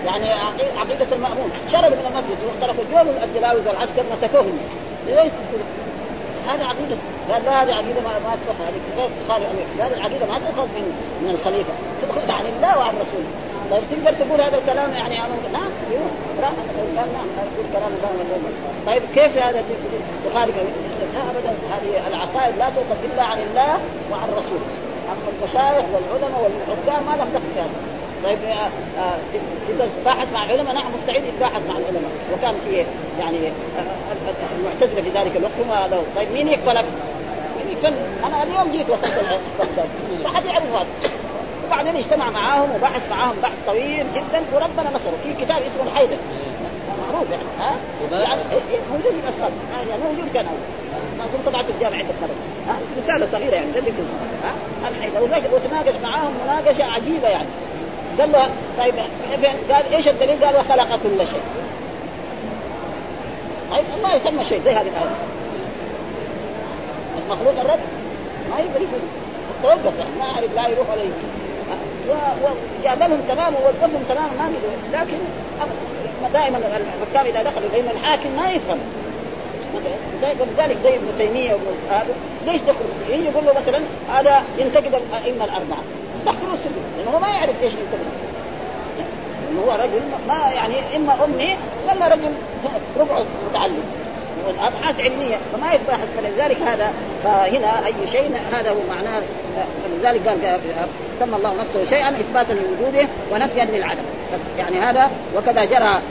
[0.05, 0.33] يعني
[0.77, 1.51] عقيدة المأمون.
[1.71, 4.57] شرب من المسجد واختلفوا يوم الجلاوز والعسكر مسكوهم.
[5.07, 5.31] ليش
[6.47, 6.97] هذه عقيدة
[7.31, 9.45] قال لا هذه عقيدة ما ما تصح هذه تخالف
[9.79, 10.85] هذه العقيدة ما تؤخذ من
[11.21, 11.73] من الخليفة.
[12.01, 15.69] تؤخذ عن الله وعن رسوله طيب تقدر تقول هذا الكلام يعني عن نعم
[16.41, 18.39] لا قال نعم تقول كلام الله
[18.87, 19.63] طيب كيف هذا
[20.29, 20.55] تخالف
[21.15, 21.53] لا ابدا.
[21.71, 23.79] هذه العقائد لا تؤخذ إلا عن الله
[24.11, 24.65] وعن رسوله
[25.11, 27.79] اما المشايخ والعلماء والحكام ما لهم دخل في هذا.
[28.23, 28.69] طيب آه،
[29.01, 29.17] آه،
[29.67, 32.11] تقدر تباحث مع العلماء نعم مستعد يتباحث مع العلماء.
[32.33, 32.85] وكان في
[33.19, 36.03] يعني آه، المعتزلة في ذلك الوقت هم هذا.
[36.15, 36.85] طيب مين يكفلك؟
[37.57, 37.93] مين يكفل؟
[38.25, 39.39] أنا اليوم جيت وصلت
[40.23, 40.85] ما حد يعرف هذا.
[41.67, 45.17] وبعدين اجتمع معاهم وبحث معاهم بحث طويل جدا وربنا نصره.
[45.23, 46.17] في كتاب اسمه الحيدر.
[47.13, 47.75] معروف يعني ها؟
[48.11, 48.41] يعني
[48.91, 49.51] موجود في الأشخاص.
[49.89, 50.84] يعني موجود كان اول
[51.17, 53.83] ما كنت طبعت الجامعة عده مرات ها؟ رسالة صغيرة يعني قد
[54.43, 55.23] ها؟ الحيدر
[55.53, 57.47] وتناقش معاهم مناقشة عجيبة يعني.
[58.19, 58.93] قال له طيب
[59.71, 61.41] قال إيش الدليل؟ قال وخلق كل شيء.
[63.71, 65.15] طيب الله يسمى شيء زي هذه الآية.
[67.25, 67.79] المخلوق الرب
[68.51, 69.01] ما يقدر يقول
[69.63, 71.35] توقف يعني ما أعرف لا يروح ولا يجي.
[72.81, 74.51] وجادلهم تماما ووقفهم تماما ما
[74.93, 75.17] لكن
[76.33, 78.77] دائما الحكام إذا دخلوا لأن الحاكم ما يفهم.
[80.39, 82.15] ولذلك زي ابن تيمية وابن هذا.
[82.45, 85.83] ليش دخلوا يجي يقول له مثلا هذا ينتقد الأئمة الأربعة.
[86.25, 86.81] دخلوا السجن.
[86.97, 88.05] لأنه هو ما يعرف إيش ينتقد.
[89.65, 91.57] هو رجل ما يعني إما أمي
[91.87, 92.31] ولا رجل
[92.99, 93.83] ربع متعلم.
[94.49, 96.07] ابحاث علمية فما يتباحث.
[96.17, 99.21] فلذلك هذا فهنا أي شيء هذا هو معناه.
[99.83, 100.59] فلذلك قال
[101.19, 104.03] سمى الله نفسه شيئا إثباتا لوجوده ونفيا للعدم.
[104.33, 106.01] بس يعني هذا وكذا جرى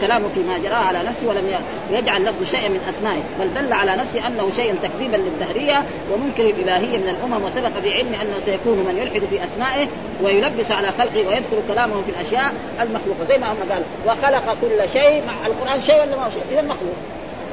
[0.00, 1.54] كلامه فيما جرى على نفسه ولم
[1.90, 6.98] يجعل لفظ شيء من أسمائه بل دل على نفسه أنه شيء تكذيبا للدهرية ومنكر الالهيه
[6.98, 9.86] من الأمم وسبق بعلم أنه سيكون من يلحد في أسمائه
[10.22, 12.52] ويلبس على خلقه ويدخل كلامه في الأشياء
[12.82, 13.24] المخلوقة.
[13.28, 16.62] زي ما هم قال وخلق كل شيء مع القرآن شيء ولا ما هو شيء اذا
[16.62, 16.94] مخلوق.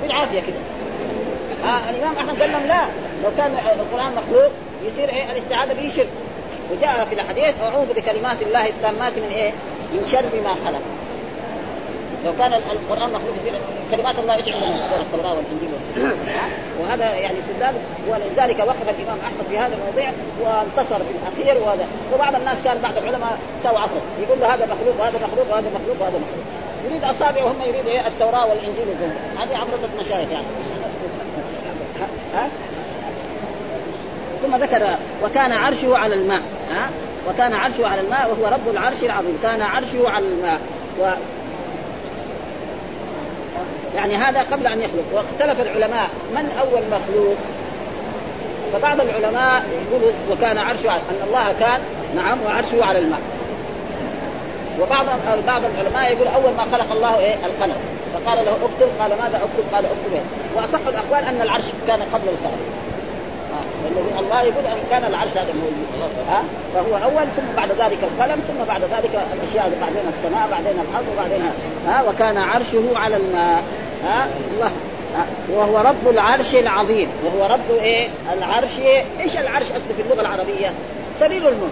[0.02, 0.62] بالعافية كده.
[1.66, 2.82] آه الإمام أحمد قال لهم لا
[3.24, 4.52] لو كان القرآن مخلوق
[4.88, 6.10] يصير إيه الاستعاذة به شرك.
[6.72, 9.52] وجاء في الحديث أعوذ بكلمات الله التامات من إيه؟
[9.94, 10.82] من شر ما خلق.
[12.26, 13.54] لو كان القرآن مخلوق يصير
[13.92, 15.70] كلمات الله إيش عندنا التوراة والإنجيل.
[16.82, 17.76] وهذا يعني استدلال
[18.08, 20.12] ولذلك وقف الإمام أحمد في هذا الموضوع
[20.42, 21.64] وانتصر في الأخير.
[21.64, 25.70] وهذا وبعض الناس كان بعض العلماء سووا عفرة يقول له هذا مخلوق وهذا مخلوق وهذا
[25.70, 26.61] مخلوق وهذا مخلوق.
[26.86, 30.46] يريد أصابع وهم يريد إيه؟ التوراة والإنجيل والزبور هذه عفرة مشايخ يعني.
[32.36, 32.48] ها؟
[34.42, 36.42] ثم ذكر وكان عرشه على الماء.
[36.72, 36.90] ها؟
[37.30, 39.40] وكان عرشه على الماء وهو رب العرش العظيم.
[39.44, 40.60] كان عرشه على الماء.
[41.02, 41.12] و
[43.96, 45.04] يعني هذا قبل أن يخلق.
[45.14, 47.36] واختلف العلماء من أول مخلوق.
[48.74, 51.80] فبعض العلماء يقولوا وكان عرشه أن الله كان
[52.16, 53.20] نعم وعرشه على الماء.
[54.80, 55.06] وبعض
[55.48, 57.76] بعض العلماء يقول أول ما خلق الله إيه؟ القلم.
[58.14, 60.22] فقال له اكتب قال ماذا أكتب؟ قال اكتب إيه؟
[60.56, 62.58] وأصح الأقوال أن العرش كان قبل الخلق
[63.84, 66.12] لأنه الله يقول أن كان العرش هذا موجود.
[66.30, 66.44] ها
[66.74, 71.42] فهو أول ثم بعد ذلك القلم ثم بعد ذلك الأشياء بعدين السماء بعدين الأرض وبعدين
[71.88, 72.04] ها.
[72.10, 73.64] وكان عرشه على الماء.
[74.06, 74.72] ها الله.
[75.54, 77.10] وهو رب العرش العظيم.
[77.26, 78.80] وهو رب إيه؟ العرش.
[79.20, 80.72] إيش العرش أصله في اللغة العربية؟
[81.20, 81.72] سرير الملك.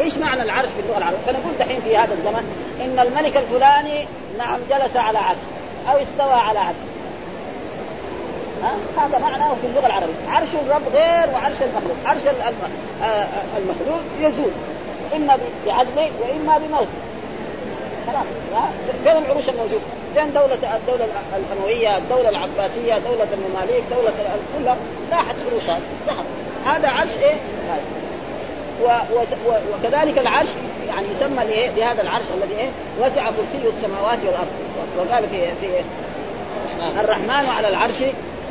[0.00, 2.44] إيش معنى العرش في اللغة العربية؟ فنقول دحين في هذا الزمن
[2.84, 4.06] إن الملك الفلاني
[4.38, 5.38] نعم جلس على عرش
[5.90, 6.76] أو استوى على عرش
[8.98, 10.14] هذا معناه في اللغة العربية.
[10.28, 11.96] عرش الرب غير وعرش المخلوق.
[12.06, 13.26] عرش آه، آه،
[13.58, 14.50] المخلوق يزول.
[15.16, 16.86] إما بعزله وإما بموته.
[18.06, 18.26] خلاص
[19.04, 19.82] فين العروش الموجودة؟
[20.14, 24.12] فين دولة الدولة الأموية، الدولة العباسية، دولة المماليك، دولة
[24.58, 24.76] كلها
[25.12, 26.24] راحت عروشها ذهب،
[26.66, 27.34] هذا عرش إيه؟
[28.82, 28.86] و...
[28.86, 29.54] و...
[29.74, 30.48] وكذلك العرش
[30.88, 32.68] يعني يسمى الايه بهذا العرش الذي إيه؟
[33.00, 34.48] وسع كرسيه السماوات والأرض.
[34.98, 35.66] وقال في في
[37.00, 38.02] الرحمن على العرش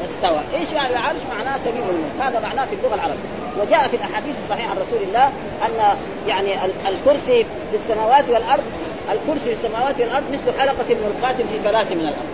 [0.05, 3.29] استوى، إيش يعني العرش؟ معناه سبيل الملك، هذا معناه في اللغة العربية،
[3.61, 5.25] وجاء في الأحاديث الصحيحة عن رسول الله
[5.65, 5.97] أن
[6.27, 8.63] يعني الكرسي في السماوات والأرض
[9.11, 12.27] الكرسي في السماوات والأرض مثل حلقة ملقاة في فلاة من الأرض.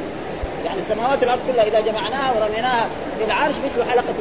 [0.65, 2.87] يعني السماوات والأرض كلها إذا جمعناها ورميناها
[3.19, 4.13] في العرش مثل حلقة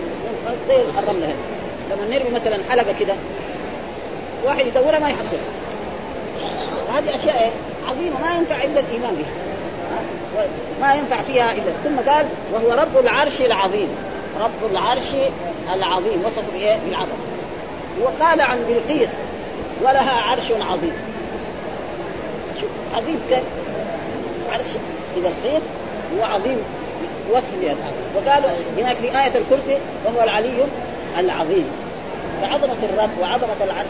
[0.69, 1.35] زي الرمله هنا.
[1.91, 3.15] لما نرمي مثلا حلقة كده.
[4.45, 5.37] واحد يدورها ما يحصل.
[6.95, 7.53] هذه أشياء؟
[7.89, 9.49] عظيمة ما ينفع إلا الإيمان بها.
[10.81, 13.89] ما ينفع فيها إلا ثم قال وهو رب العرش العظيم
[14.41, 15.13] رب العرش
[15.75, 17.29] العظيم وصف بإيه؟ بالعظمه
[18.03, 19.09] وقال عن بلقيس
[19.83, 20.93] ولها عرش عظيم
[22.61, 23.45] شوف عظيم كيف؟
[24.53, 24.67] عرش
[25.17, 25.63] بلقيس
[26.19, 26.59] هو عظيم
[27.33, 27.75] وصف بها
[28.17, 30.65] وقالوا هناك في آية الكرسي وهو العلي
[31.19, 31.65] العظيم
[32.43, 33.89] فعظمة الرب وعظمة العرش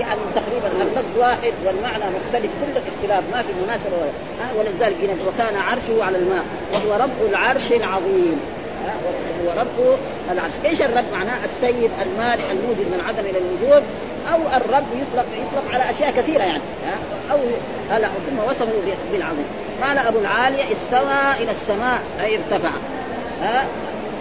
[0.00, 3.96] يعني تقريبا اللفظ واحد والمعنى مختلف كل الاختلاف ما في مناسبة.
[3.96, 8.40] ولا ولذلك وكان عرشه على الماء وهو رب العرش العظيم.
[9.44, 9.98] هو رب
[10.32, 13.82] العرش، إيش الرب معناه؟ السيد المالك الموجد من عدم إلى الوجود
[14.32, 16.62] أو الرب يطلق يطلق على أشياء كثيرة يعني.
[17.30, 17.38] أو
[17.90, 18.72] هلا ثم وصفه
[19.12, 19.46] بالعظيم.
[19.82, 22.70] قال أبو العالية استوى إلى السماء أي ارتفع.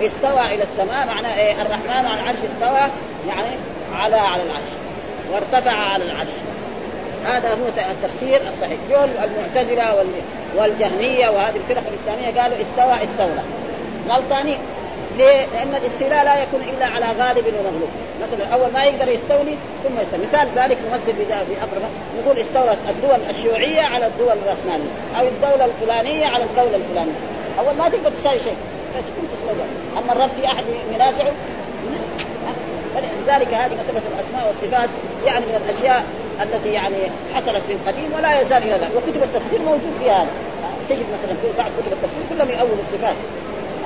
[0.03, 2.89] استوى إلى السماء معناه إيه؟ الرحمن على العرش استوى
[3.27, 3.55] يعني
[3.95, 4.71] على على العرش
[5.33, 6.35] وارتفع على العرش.
[7.25, 8.77] هذا هو التفسير الصحيح.
[8.89, 10.05] جو المعتزلة
[10.57, 13.41] والجهمية وهذه الفرق الإسلامية قالوا استوى استولى.
[14.09, 14.57] غلطانين.
[15.17, 17.89] ليه؟ لأن الاستيلاء لا يكون إلا على غالب ومغلوب،
[18.21, 21.81] مثلا أول ما يقدر يستولي ثم يستولي، مثال ذلك نمثل باقرب
[22.21, 27.19] نقول استولت الدول الشيوعية على الدول الرأسمالية، أو الدولة الفلانية على الدولة الفلانية،
[27.59, 28.55] أول ما تقدر تساوي شيء،
[29.97, 31.31] أما الرب في أحد ينازعه
[32.95, 34.89] فلذلك هذه مسألة الأسماء والصفات
[35.25, 36.03] يعني من الأشياء
[36.41, 36.97] التي يعني
[37.33, 38.89] حصلت في القديم ولا يزال إلى الآن.
[38.95, 40.29] وكتب التفسير موجود فيها هذا.
[40.89, 43.15] تجد مثلا في بعض كتب التفسير كلهم يؤول الصفات.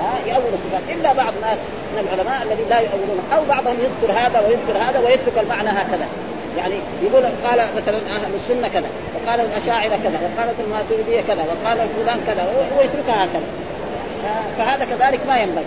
[0.00, 0.82] ها يؤول الصفات.
[0.96, 1.58] إلا بعض ناس
[1.92, 6.08] من العلماء الذين لا يؤولون أو بعضهم يذكر هذا ويذكر هذا ويترك المعنى هكذا.
[6.56, 12.20] يعني يقول قال مثلا أهل السنة كذا وقال الأشاعرة كذا وقالت الماتريدية كذا وقال الفلان
[12.26, 12.48] كذا
[12.78, 13.46] ويتركها هكذا.
[14.58, 15.64] فهذا كذلك ما ينبغي.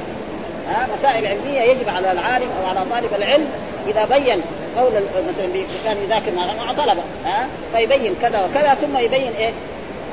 [0.98, 3.48] مسائل علمية يجب على العالم أو على طالب العلم
[3.88, 4.42] إذا بين
[4.78, 9.52] قول مثلا كان يذاكر مع طلبة ها فيبين كذا وكذا ثم يبين إيه؟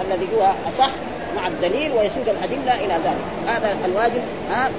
[0.04, 0.90] الذي هو أصح.
[1.36, 3.46] مع الدليل ويسوق الأدلة إلى ذلك.
[3.46, 4.22] هذا الواجب.
[4.50, 4.70] ها؟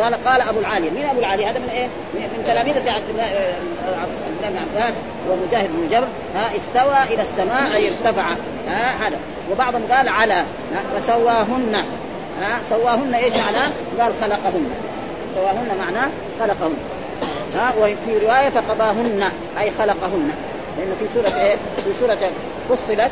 [0.00, 4.58] قال قال أبو العالي مين أبو العالي هذا من إيه؟ من تلاميذ عبد الله بن
[4.58, 4.94] عباس
[5.30, 6.06] ومجاهد بن جبر.
[6.34, 8.36] ها؟ استوى إلى السماء أي ارتفع.
[8.68, 9.18] ها؟ هذا.
[9.52, 10.44] وبعضهم قال على.
[10.96, 11.84] فسواهن.
[12.40, 14.70] ها؟ سواهن إيش معناه؟ قال خلقهن.
[15.34, 16.08] سواهن معناه
[16.40, 16.76] خلقهن.
[17.54, 20.30] ها؟ وفي رواية فقضاهن أي خلقهن.
[20.78, 22.30] لأنه في سورة إيه؟ في سورة
[22.68, 23.10] فصلت.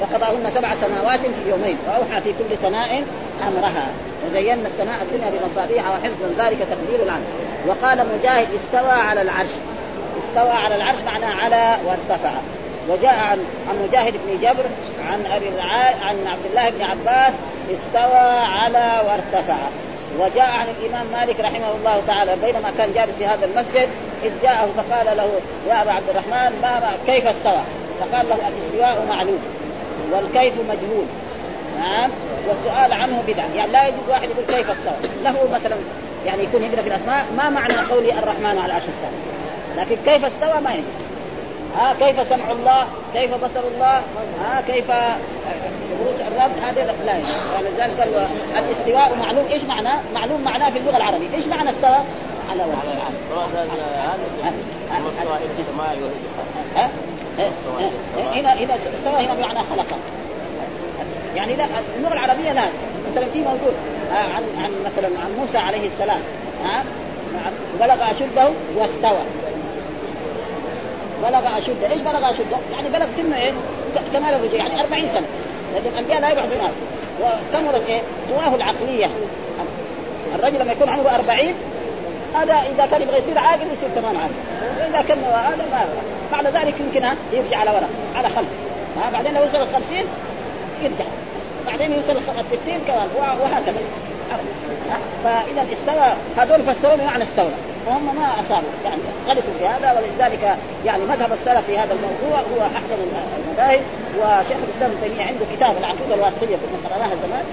[0.00, 3.04] وقضاهن سبع سماوات في يومين وأوحى في كل سماء
[3.48, 3.86] أمرها.
[4.26, 7.22] وزينا السماء الدنيا بمصابيح وحفظا ذلك تقدير العرش
[7.66, 9.50] وقال مجاهد استوى على العرش.
[10.24, 12.30] استوى على العرش معناه على وارتفع.
[12.88, 13.38] وجاء عن
[13.68, 14.64] عن مجاهد بن جبر
[15.10, 15.60] عن أبي
[16.02, 17.32] عن عبد الله بن عباس
[17.74, 19.58] استوى على وارتفع.
[20.18, 23.88] وجاء عن الإمام مالك رحمه الله تعالى بينما كان جالس في هذا المسجد
[24.22, 25.30] إذ جاءه فقال له
[25.68, 27.60] يا أبا عبد الرحمن ما كيف استوى؟
[28.00, 29.38] فقال له الاستواء معلوم.
[30.12, 31.06] والكيف مجهول.
[31.78, 32.10] نعم؟
[32.48, 33.46] والسؤال عنه بدعة.
[33.54, 35.76] يعني لا يجوز واحد يقول كيف استوى له مثلا
[36.26, 39.10] يعني يكون يقرا في الاسماء ما معنى قولي الرحمن على العرش استوى
[39.76, 40.84] لكن كيف استوى؟ ما يجوز.
[41.78, 44.02] ها؟ كيف سمع الله؟ كيف بصر الله؟
[44.44, 47.14] ها؟ كيف خروج الرب؟ هذا لا
[47.58, 49.44] ولذلك قال الاستواء معلوم.
[49.50, 51.98] إيش معناه؟ معلوم معناه في اللغة العربية، إيش معنى استوى؟
[52.50, 53.20] على على العرش.
[53.54, 53.62] هذا
[55.36, 56.90] إلى السماء
[58.34, 59.86] هنا هنا استوى هنا بمعنى خلق
[61.36, 61.64] يعني لا
[61.96, 62.64] اللغة العربية لا.
[63.10, 63.74] مثلا في موجود
[64.12, 66.20] عن عن مثلا عن موسى عليه السلام
[66.64, 66.84] ها
[67.80, 69.22] بلغ أشده واستوى.
[71.22, 73.52] بلغ أشده، إيش بلغ أشده؟ يعني بلغ سنه إيه؟
[74.12, 75.26] كمال الرجل يعني 40 سنة.
[75.76, 76.72] لكن الأنبياء لا يبعثون هذا
[77.22, 78.00] وكملت إيه؟
[78.30, 79.06] قواه العقلية.
[80.34, 81.54] الرجل لما يكون عمره 40
[82.34, 84.32] هذا إذا كان يبغى يصير عاقل يصير تمام عاقل.
[84.80, 85.84] وإذا كان هذا ما
[86.32, 88.48] بعد ذلك يمكن يرجع على وراء على خلف
[88.96, 89.98] ها بعدين لو وصل ال 50
[90.82, 91.04] يرجع.
[91.66, 93.78] بعدين يوصل ال 60 كمان وهكذا.
[95.24, 97.54] فإذا استوى هذول فسروا بمعنى استولى.
[97.86, 98.68] وهم ما أصابوا.
[98.84, 102.94] يعني غلطوا في هذا ولذلك يعني مذهب السلف في هذا الموضوع هو أحسن
[103.48, 103.80] المذاهب
[104.18, 107.44] وشيخ الإسلام ابن تيمية عنده كتاب العقيدة الواسطية كنا قراناها زمان.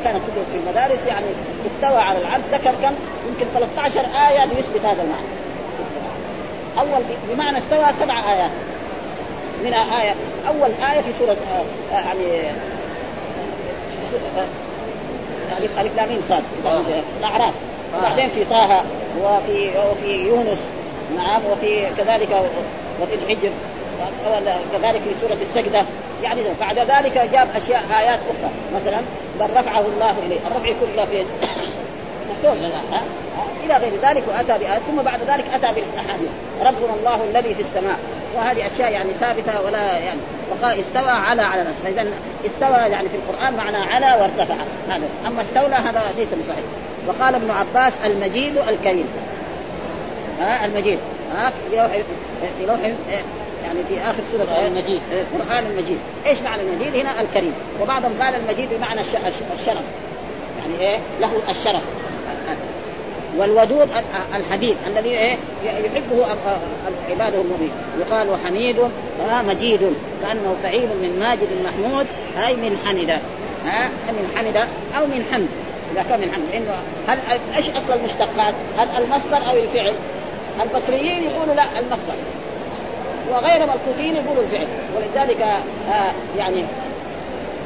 [0.00, 1.26] وكانت تدرس في المدارس يعني
[1.66, 2.94] استوى على العرش ذكر كم؟
[3.28, 5.47] يمكن 13 آية ليثبت هذا المعنى.
[6.78, 8.50] أول بمعنى استوى سبع آيات.
[9.64, 10.14] من آية
[10.48, 11.36] أول آية في سورة
[11.92, 12.50] آه يعني
[15.58, 16.42] الف ألف لام صاد.
[17.18, 17.54] الأعراف.
[17.98, 18.82] وبعدين في طه
[19.22, 20.68] وفي وفي يونس.
[21.16, 22.28] نعم وفي كذلك
[23.02, 23.50] وفي الحجر.
[24.72, 25.84] كذلك في سورة السجدة.
[26.22, 28.50] يعني بعد ذلك جاب أشياء آيات أخرى.
[28.74, 29.00] مثلا
[29.40, 30.38] بل رفعه الله إليه.
[30.46, 30.88] الرفع يكون
[32.42, 33.00] إلى فين؟
[33.64, 36.28] إلى غير ذلك وأتى بآيات ثم بعد ذلك أتى بالأحاديث.
[36.60, 37.98] ربنا الله الذي في السماء.
[38.36, 40.20] وهذه أشياء يعني ثابتة ولا يعني
[40.50, 41.84] وقال استوى على على نفسه.
[41.84, 42.10] فاذا
[42.46, 44.54] استوى يعني في القرآن معنى على وارتفع.
[44.88, 45.08] هذا.
[45.26, 46.64] أما استولى هذا ليس بصحيح.
[47.06, 49.06] وقال ابن عباس المجيد الكريم.
[50.40, 50.98] ها؟ المجيد.
[51.34, 51.88] ها؟ في لوح
[52.58, 52.80] في لوح
[53.64, 55.00] يعني في آخر سوره المجيد.
[55.12, 55.98] القران المجيد.
[56.26, 57.54] إيش معنى المجيد؟ هنا الكريم.
[57.82, 59.84] وبعضهم قال المجيد بمعنى الشرف.
[60.58, 61.82] يعني إيه؟ له الشرف.
[63.38, 63.88] والودود
[64.34, 66.26] الحبيب الذي إيه؟ يحبه
[67.10, 67.72] عباده المؤمنين.
[68.00, 68.76] يقال حميد
[69.46, 69.80] مجيد.
[70.22, 72.06] كأنه فعيل من ماجد محمود
[72.46, 73.10] أي من حمد.
[73.64, 74.56] ها؟ من حمد
[74.98, 75.48] أو من حمد.
[75.92, 76.44] إذا كان من حمد.
[76.52, 76.74] لأنه
[77.08, 77.18] هل
[77.56, 79.94] إيش أصل المشتقات؟ هل المصدر أو الفعل؟
[80.62, 82.14] البصريين يقولوا لا المصدر.
[83.30, 84.66] وغيرهم الكوفيين يقولوا الفعل.
[84.96, 86.64] ولذلك آه يعني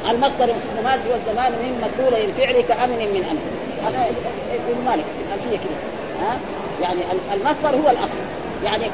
[0.09, 0.43] المصدر
[0.75, 3.62] النماذج والزمان من مدلول الفعل كأمن من أمن.
[3.87, 4.05] هذا
[4.53, 5.77] ابن مالك في الالفيه كده
[6.21, 6.37] ها؟
[6.81, 6.99] يعني
[7.33, 8.19] المصدر هو الأصل.
[8.63, 8.85] يعني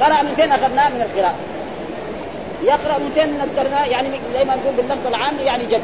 [0.00, 1.34] قرأ من فين أخذناه؟ من القراءة.
[2.64, 5.82] يقرأ من فين نقدرناه يعني زي ما نقول باللفظ العام يعني جد.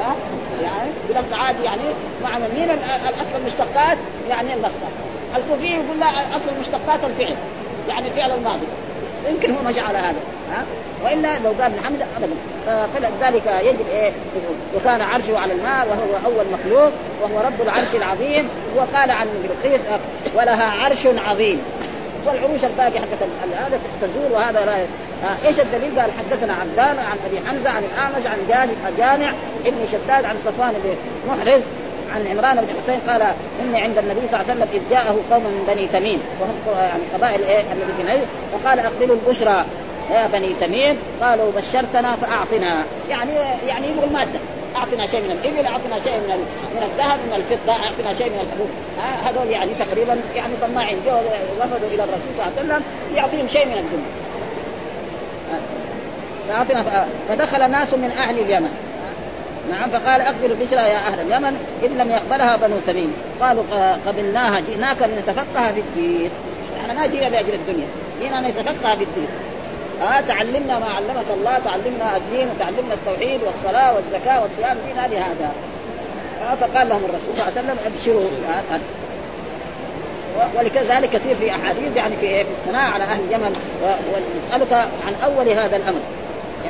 [0.00, 0.14] ها؟
[0.62, 1.82] يعني بلفظ عادي يعني.
[2.24, 4.88] مع مين الأصل المشتقات؟ يعني المصدر.
[5.36, 7.36] الكوفي يقول لا اصل المشتقات الفعل.
[7.88, 8.66] يعني الفعل الماضي.
[9.30, 10.16] يمكن هو مشى على هذا
[10.52, 10.64] ها؟
[11.04, 12.34] وإلا لو قال محمد ابدا.
[12.86, 14.12] فلذلك يجب إيه؟
[14.76, 16.90] وكان عرشه على الماء وهو أول مخلوق
[17.22, 18.48] وهو رب العرش العظيم.
[18.76, 19.80] وقال عن بلقيس
[20.34, 21.60] ولها عرش عظيم.
[22.26, 23.22] والعروش الباقي حقت
[23.58, 28.26] هذا تزول وهذا لا آه إيش الدليل؟ قال حدثنا عبدان عن أبي حمزة عن الأعمش
[28.26, 28.38] عن
[28.98, 29.32] جامع
[29.66, 30.96] ابن شداد عن صفوان بن
[31.28, 31.62] محرز
[32.14, 33.22] عن عمران بن حسين قال
[33.62, 36.20] إني عند النبي صلى الله عليه وسلم إذ جاءه قوم من بني تميم.
[36.40, 39.64] وهم يعني قبائل إيه؟ الذي في نجد وقال أقبلوا البشرى.
[40.10, 42.84] يا بني تميم قالوا بشرتنا فأعطنا.
[43.10, 43.32] يعني
[43.66, 44.38] يعني يبغوا المادة.
[44.76, 48.68] أعطنا شيء من الإبل أعطنا شيء من من الذهب من الفضة أعطنا شيء من الحبوب.
[49.24, 50.96] هذول يعني تقريبا يعني طماعين.
[51.06, 51.12] جو
[51.60, 52.82] وفدوا إلى الرسول صلى الله عليه وسلم.
[53.14, 54.12] يعطيهم شيء من الدنيا.
[56.48, 58.91] فأعطنا فدخل ناس من أهل اليمن.
[59.70, 63.12] نعم فقال أقبل البشرى يا أهل اليمن إن لم يقبلها بنو تميم.
[63.40, 63.62] قالوا
[64.06, 66.30] قبلناها جئناك لنتفقه في الدين.
[66.80, 67.86] إحنا ما جينا لأجل الدنيا
[68.22, 69.28] جينا نتفقه في الدين.
[70.02, 75.52] آه تعلمنا ما علمك الله تعلمنا الدين وتعلمنا التوحيد والصلاة والزكاة والصيام دينا لهذا
[76.42, 78.30] آه فقال لهم الرسول صلى الله عليه وسلم ابشروا.
[78.48, 78.80] آه
[80.58, 84.72] ولكذلك كثير في أحاديث يعني في في الثناء على أهل اليمن ونسالك
[85.06, 86.00] عن أول هذا الأمر.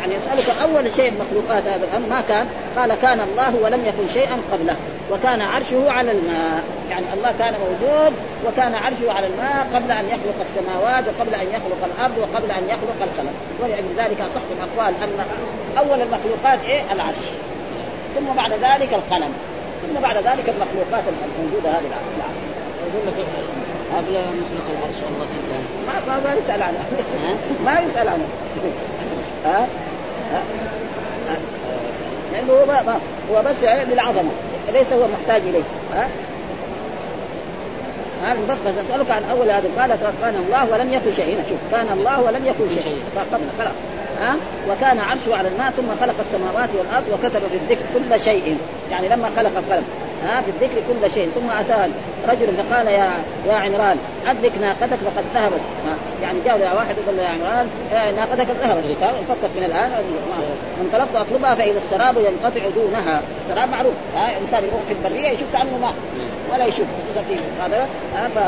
[0.02, 2.46] يعني يسألك أول شيء مخلوقات هذا الأمر ما كان؟
[2.76, 4.76] قال كان الله ولم يكن شيئا قبله
[5.10, 6.62] وكان عرشه على الماء.
[6.90, 8.12] يعني الله كان موجود
[8.46, 12.98] وكان عرشه على الماء قبل أن يخلق السماوات وقبل أن يخلق الأرض وقبل أن يخلق
[13.02, 13.34] القلم.
[13.62, 15.24] ولأجل ذلك أصح الأقوال أن
[15.78, 17.24] أول المخلوقات إيه؟ العرش.
[18.14, 19.32] ثم بعد ذلك القلم.
[19.82, 21.04] ثم بعد ذلك المخلوقات
[21.38, 22.52] الموجودة هذه العرش
[22.86, 23.26] يقول لك
[23.96, 25.26] قبل أن يخلق العرش الله
[26.06, 26.78] ما ما يسأل عنه
[27.64, 28.24] ما يسأل عنه
[29.44, 29.66] ها؟
[32.32, 32.98] لأنه هو ما
[33.32, 34.30] هو بس للعظمه
[34.72, 35.62] ليس هو محتاج إليه.
[35.94, 36.08] ها؟
[38.24, 39.68] هذا بس أسألك عن أول هذا.
[39.78, 41.34] قال كان الله ولم يكن شيء.
[41.34, 41.58] هنا شوف.
[41.72, 42.96] كان الله ولم يكن شيء.
[43.32, 43.74] قبل خلاص.
[44.20, 44.36] ها؟
[44.70, 48.56] وكان عرشه على الماء ثم خلق السماوات والأرض وكتب في الذكر كل شيء.
[48.90, 49.84] يعني لما خلق القلم.
[50.24, 51.30] ها في الذكر كل شيء.
[51.34, 51.92] ثم اتى
[52.28, 53.10] رجل فقال يا
[53.46, 53.96] يا عمران
[54.26, 55.60] أدرك ناقتك فقد ذهبت.
[56.22, 57.68] يعني جاء واحد يقول يا عمران
[58.16, 58.96] ناقتك ذهبت.
[59.28, 59.90] فقط من الآن.
[60.80, 63.22] انطلقت أطلبها فإذا السراب ينقطع دونها.
[63.44, 65.94] السراب معروف ها إنسان يروح في البرية يشوف كأنه ماء.
[66.52, 66.86] ولا يشوف
[67.60, 67.88] هذا
[68.34, 68.38] ف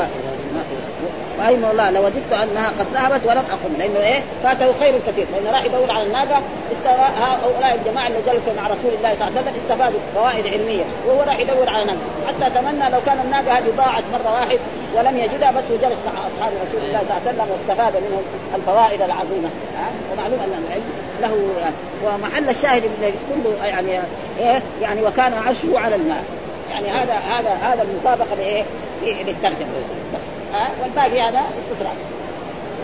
[1.39, 3.73] رحمه الله لوددت أنها قد ذهبت ولم أقم.
[3.79, 5.25] لأنه إيه؟ فاته خير كثير.
[5.33, 6.41] لأنه راح يدور على الناقة
[6.87, 10.83] هؤلاء الجماعة اللي جلسوا مع رسول الله صلى الله عليه وسلم استفادوا فوائد علمية.
[11.07, 11.97] وهو راح يدور على ناقه
[12.27, 14.59] حتى تمنى لو كان الناقة هذه ضاعت مرة واحد
[14.95, 18.23] ولم يجدها بس هو جلس مع أصحاب رسول الله صلى الله عليه وسلم واستفاد منهم
[18.55, 19.49] الفوائد العظيمة.
[19.77, 20.83] ها؟ ومعلوم أن العلم
[21.21, 21.75] له يعني
[22.05, 23.99] ومحل الشاهد كله يعني
[24.39, 26.23] إيه؟ يعني وكان عرشه على الماء.
[26.69, 28.63] يعني هذا هذا هذا المطابقة لايه؟
[29.03, 29.69] للترجمة.
[30.13, 30.21] بس.
[30.53, 31.95] ها؟ والباقي هذا استطراد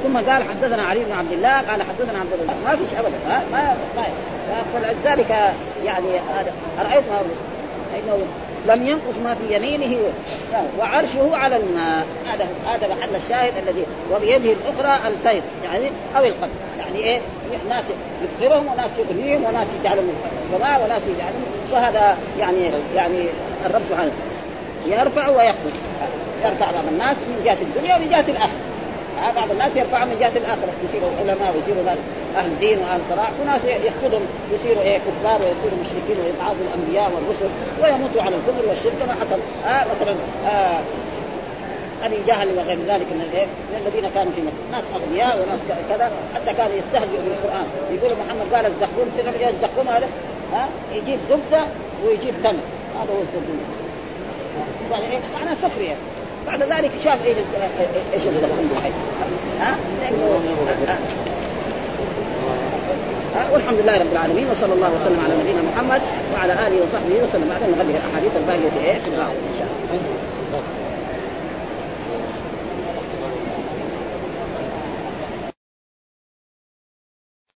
[0.03, 3.17] ثم قال حدثنا علي بن عبد الله قال حدثنا عبد الله ما فيش ابدا.
[3.27, 4.05] ها؟ ما ما
[4.73, 5.29] فلذلك
[5.85, 7.03] يعني هذا ارايت
[7.95, 8.25] إنه
[8.67, 9.97] لم ينقص ما في يمينه
[10.79, 16.51] وعرشه على الماء هذا هذا محل الشاهد الذي وبيده الأخرى الفيض يعني أو القلب.
[16.79, 17.21] يعني إيه؟
[17.69, 17.83] ناس
[18.23, 20.13] يفقرهم وناس يغنيهم وناس يجعلهم
[20.53, 21.43] غناء وناس يجعلهم.
[21.71, 23.25] وهذا يعني يعني
[23.65, 24.11] الرب سبحانه
[24.85, 25.71] يرفع ويخفض
[26.45, 28.61] يرفع بعض الناس من جهة الدنيا ومن جهة الآخرة.
[29.35, 30.71] بعض الناس يرفعهم من جهة الآخرة.
[30.85, 31.97] يصيروا علماء ويصيروا ناس
[32.37, 33.29] أهل دين وأهل صلاح.
[33.41, 34.21] وناس يخفضهم.
[34.53, 37.49] يصيروا إيه كفار ويصيروا مشركين ويتعاظوا الأنبياء والرسل
[37.81, 39.39] ويموتوا على الكفر والشرك كما حصل.
[39.67, 40.15] آه مثلا
[40.47, 40.79] آه
[42.05, 45.59] أبي جهل وغير ذلك من الايه؟ من الذين كانوا في مكة، ناس أغنياء وناس
[45.89, 46.11] كذا.
[46.35, 50.07] حتى كانوا يستهزئوا بالقرآن، يقول محمد قال تعرف الزقوم هذا؟
[50.53, 51.63] ها؟ يجيب زبدة
[52.05, 52.59] ويجيب تمر،
[53.01, 53.59] هذا هو الزقوم.
[54.91, 55.53] يعني إيه؟ معناه
[56.47, 57.37] بعد ذلك شاف إيش
[58.13, 58.71] إيش الزقوم
[59.59, 59.75] ها؟
[63.53, 66.01] والحمد لله رب العالمين وصلى الله وسلم على نبينا محمد
[66.33, 70.80] وعلى آله وصحبه وسلم بعدين نغلق الأحاديث الباقيه إيه في الباب إن شاء الله